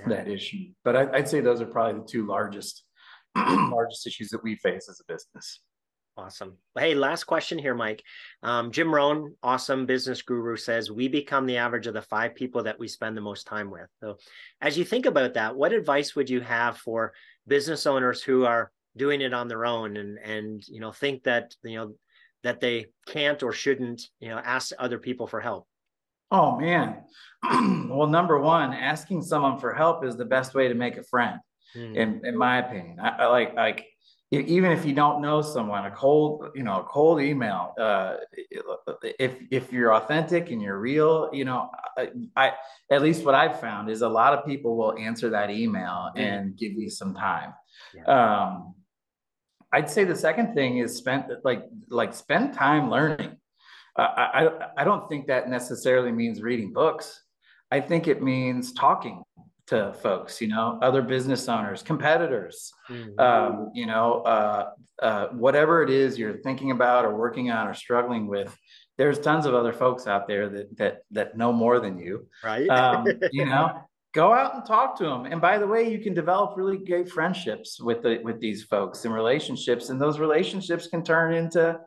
[0.05, 0.67] that issue.
[0.83, 2.83] But I, I'd say those are probably the two largest
[3.35, 5.59] largest issues that we face as a business.
[6.15, 6.57] Awesome.
[6.77, 8.03] Hey, last question here, Mike.
[8.43, 12.61] Um, Jim Rohn, awesome business guru, says we become the average of the five people
[12.63, 13.87] that we spend the most time with.
[13.99, 14.17] So,
[14.61, 17.13] as you think about that, what advice would you have for
[17.47, 21.55] business owners who are doing it on their own and and you know think that
[21.63, 21.95] you know
[22.43, 25.67] that they can't or shouldn't you know ask other people for help?
[26.29, 27.03] Oh man.
[27.89, 31.39] well, number one, asking someone for help is the best way to make a friend,
[31.75, 31.95] mm.
[31.95, 32.99] in in my opinion.
[32.99, 33.87] I, I like like
[34.39, 37.73] even if you don't know someone, a cold, you know, a cold email.
[37.79, 38.17] Uh,
[39.19, 42.51] if if you're authentic and you're real, you know, I, I,
[42.91, 46.19] at least what I've found is a lot of people will answer that email mm-hmm.
[46.19, 47.53] and give you some time.
[47.93, 48.03] Yeah.
[48.05, 48.75] Um,
[49.71, 53.37] I'd say the second thing is spend like like spend time learning.
[53.97, 57.21] Uh, I I don't think that necessarily means reading books.
[57.71, 59.22] I think it means talking
[59.67, 63.19] to folks, you know, other business owners, competitors, mm-hmm.
[63.19, 64.69] um, you know, uh,
[65.01, 68.55] uh, whatever it is you're thinking about or working on or struggling with,
[68.97, 72.69] there's tons of other folks out there that that that know more than you right
[72.69, 73.81] um, you know
[74.13, 77.09] go out and talk to them and by the way you can develop really great
[77.09, 81.79] friendships with the with these folks and relationships and those relationships can turn into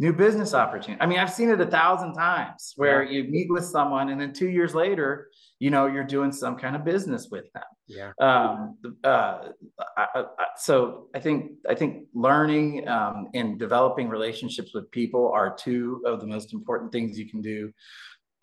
[0.00, 1.00] new business opportunity.
[1.00, 3.18] I mean, I've seen it a thousand times where yeah.
[3.18, 5.28] you meet with someone and then two years later,
[5.60, 7.62] you know, you're doing some kind of business with them.
[7.86, 8.12] Yeah.
[8.18, 9.48] Um, uh,
[9.96, 10.24] I, I,
[10.56, 16.20] so I think I think learning um, and developing relationships with people are two of
[16.20, 17.72] the most important things you can do.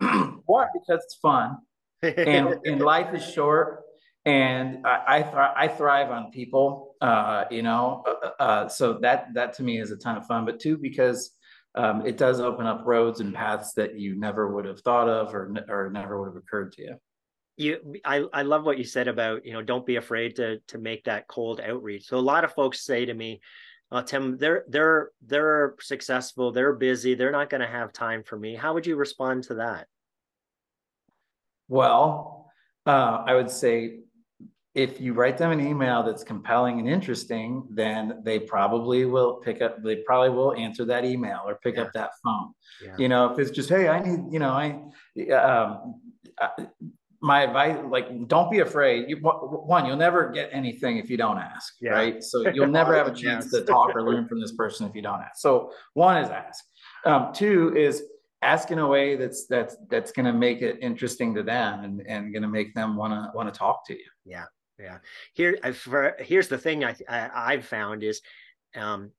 [0.46, 1.58] One because it's fun,
[2.02, 3.82] and and life is short,
[4.24, 6.94] and I I, I thrive on people.
[7.00, 10.44] Uh, you know, uh, uh, so that that to me is a ton of fun.
[10.44, 11.32] But two because
[11.74, 15.34] um, it does open up roads and paths that you never would have thought of
[15.34, 16.96] or, or never would have occurred to you
[17.58, 20.78] you I, I love what you said about you know don't be afraid to to
[20.78, 23.40] make that cold outreach so a lot of folks say to me
[23.90, 28.38] uh, tim they're they're they're successful they're busy they're not going to have time for
[28.38, 29.86] me how would you respond to that
[31.68, 32.50] well
[32.86, 33.98] uh, i would say
[34.74, 39.60] if you write them an email that's compelling and interesting, then they probably will pick
[39.60, 41.82] up, they probably will answer that email or pick yeah.
[41.82, 42.52] up that phone.
[42.80, 42.94] Yeah.
[42.96, 46.00] You know, if it's just, hey, I need, you know, I, um,
[46.38, 46.68] I,
[47.20, 49.08] my advice, like, don't be afraid.
[49.08, 51.90] You, one, you'll never get anything if you don't ask, yeah.
[51.90, 52.22] right?
[52.22, 55.02] So you'll never have a chance to talk or learn from this person if you
[55.02, 55.40] don't ask.
[55.40, 56.64] So one is ask.
[57.04, 58.04] Um, two is
[58.42, 62.02] ask in a way that's that's that's going to make it interesting to them and
[62.06, 64.10] and going to make them want to want to talk to you.
[64.24, 64.44] Yeah
[64.78, 64.98] yeah
[65.34, 68.20] here for, here's the thing I, I have found is
[68.76, 69.10] um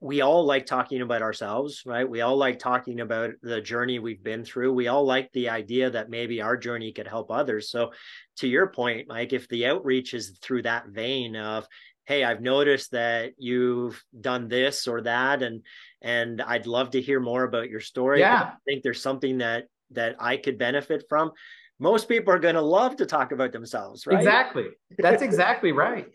[0.00, 4.22] we all like talking about ourselves right we all like talking about the journey we've
[4.22, 7.92] been through we all like the idea that maybe our journey could help others so
[8.36, 11.66] to your point mike if the outreach is through that vein of
[12.04, 15.62] hey i've noticed that you've done this or that and
[16.02, 19.64] and i'd love to hear more about your story yeah i think there's something that
[19.90, 21.32] that i could benefit from
[21.80, 24.18] most people are going to love to talk about themselves, right?
[24.18, 24.66] Exactly.
[24.98, 26.06] That's exactly right.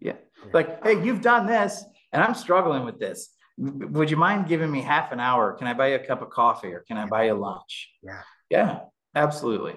[0.00, 0.14] Yeah.
[0.52, 3.28] Like, hey, you've done this and I'm struggling with this.
[3.58, 5.52] Would you mind giving me half an hour?
[5.52, 7.90] Can I buy you a cup of coffee or can I buy you lunch?
[8.02, 8.22] Yeah.
[8.50, 8.78] Yeah,
[9.14, 9.74] absolutely.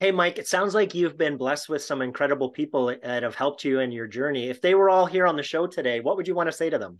[0.00, 3.64] Hey, Mike, it sounds like you've been blessed with some incredible people that have helped
[3.64, 4.48] you in your journey.
[4.48, 6.70] If they were all here on the show today, what would you want to say
[6.70, 6.98] to them?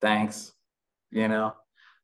[0.00, 0.52] Thanks.
[1.10, 1.54] You know,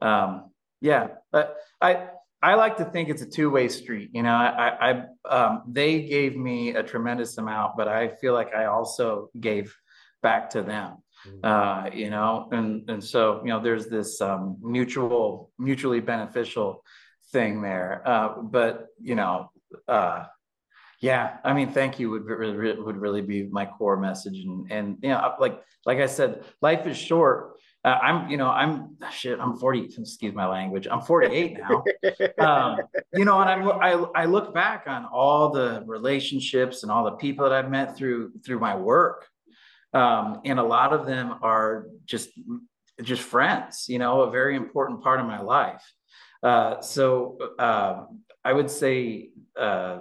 [0.01, 2.09] um, yeah, but I,
[2.43, 4.11] I like to think it's a two way street.
[4.14, 8.55] You know, I, I um, they gave me a tremendous amount, but I feel like
[8.55, 9.76] I also gave
[10.22, 10.97] back to them.
[11.27, 11.45] Mm-hmm.
[11.45, 16.85] Uh, you know, and and so you know, there's this um, mutual, mutually beneficial
[17.33, 18.03] thing there.
[18.05, 19.51] Uh, but you know,
[19.89, 20.25] uh,
[21.01, 24.99] yeah, I mean, thank you would really would really be my core message, and and
[25.03, 27.55] you know, like like I said, life is short
[27.85, 29.39] uh, I'm, you know, I'm shit.
[29.39, 29.91] I'm 40.
[29.99, 30.89] Excuse my language.
[30.91, 31.85] I'm 48 now.
[32.39, 32.79] um,
[33.12, 37.12] you know, and I'm, I I look back on all the relationships and all the
[37.12, 39.29] people that I've met through through my work,
[39.95, 42.30] um, and a lot of them are just
[43.03, 43.86] just friends.
[43.88, 45.82] You know, a very important part of my life.
[46.42, 48.05] Uh, so uh,
[48.45, 50.01] I would say uh,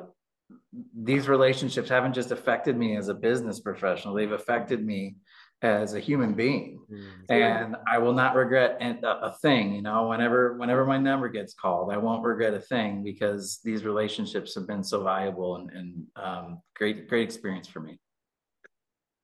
[0.93, 5.15] these relationships haven't just affected me as a business professional; they've affected me
[5.63, 7.31] as a human being mm-hmm.
[7.31, 11.91] and i will not regret a, thing you know whenever whenever my number gets called
[11.91, 16.61] i won't regret a thing because these relationships have been so valuable and, and um,
[16.75, 17.97] great great experience for me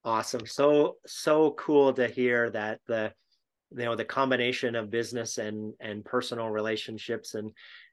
[0.03, 0.45] awesome.
[0.45, 3.11] So so cool to hear that the
[3.71, 7.51] you know the combination of business and and personal relationships and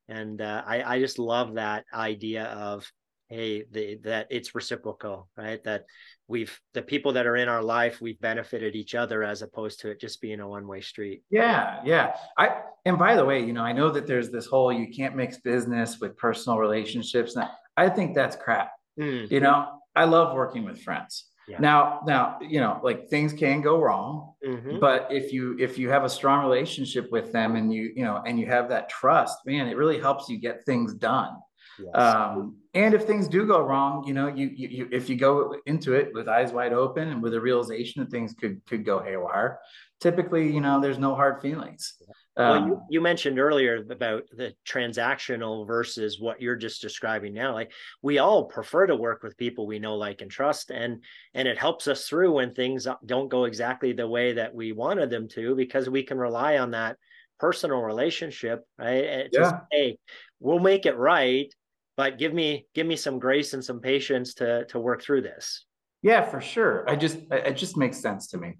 [0.09, 2.91] and uh, I, I just love that idea of
[3.29, 5.63] hey the, that it's reciprocal right?
[5.65, 5.85] That
[6.29, 9.91] we've the people that are in our life we've benefited each other as opposed to
[9.91, 11.23] it just being a one-way street.
[11.31, 12.17] Yeah yeah.
[12.39, 15.17] I and by the way you know i know that there's this whole you can't
[15.17, 17.47] mix business with personal relationships and
[17.77, 18.71] i think that's crap.
[18.99, 19.31] Mm.
[19.31, 21.59] you know i love working with friends yeah.
[21.59, 24.79] now now you know like things can go wrong mm-hmm.
[24.81, 28.23] but if you if you have a strong relationship with them and you you know
[28.27, 31.37] and you have that trust man it really helps you get things done
[31.79, 31.95] Yes.
[31.95, 35.55] Um, and if things do go wrong, you know, you, you, you, if you go
[35.67, 38.99] into it with eyes wide open and with a realization that things could could go
[38.99, 39.59] haywire,
[40.01, 41.95] typically, you know, there's no hard feelings.
[42.37, 47.55] Well, you, um, you mentioned earlier about the transactional versus what you're just describing now.
[47.55, 47.73] Like
[48.03, 51.03] we all prefer to work with people we know, like, and trust, and
[51.35, 55.11] and it helps us through when things don't go exactly the way that we wanted
[55.11, 56.99] them to, because we can rely on that
[57.39, 59.05] personal relationship, right?
[59.05, 59.41] And yeah.
[59.41, 59.99] Just, hey,
[60.41, 61.53] we'll make it right
[61.97, 65.65] but give me give me some grace and some patience to to work through this
[66.03, 68.55] yeah for sure i just it just makes sense to me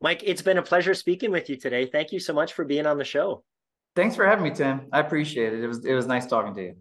[0.00, 2.86] mike it's been a pleasure speaking with you today thank you so much for being
[2.86, 3.42] on the show
[3.96, 4.88] Thanks for having me, Tim.
[4.92, 5.62] I appreciate it.
[5.62, 6.76] It was it was nice talking to you.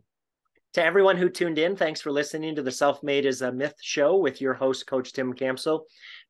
[0.73, 3.75] To everyone who tuned in, thanks for listening to the Self Made is a Myth
[3.81, 5.81] show with your host, Coach Tim Campsall.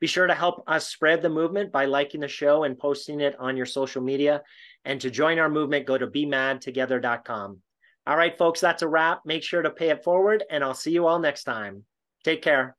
[0.01, 3.39] Be sure to help us spread the movement by liking the show and posting it
[3.39, 4.41] on your social media.
[4.84, 7.59] And to join our movement, go to bemadtogether.com.
[8.05, 9.21] All right, folks, that's a wrap.
[9.25, 11.86] Make sure to pay it forward, and I'll see you all next time.
[12.25, 12.75] Take care.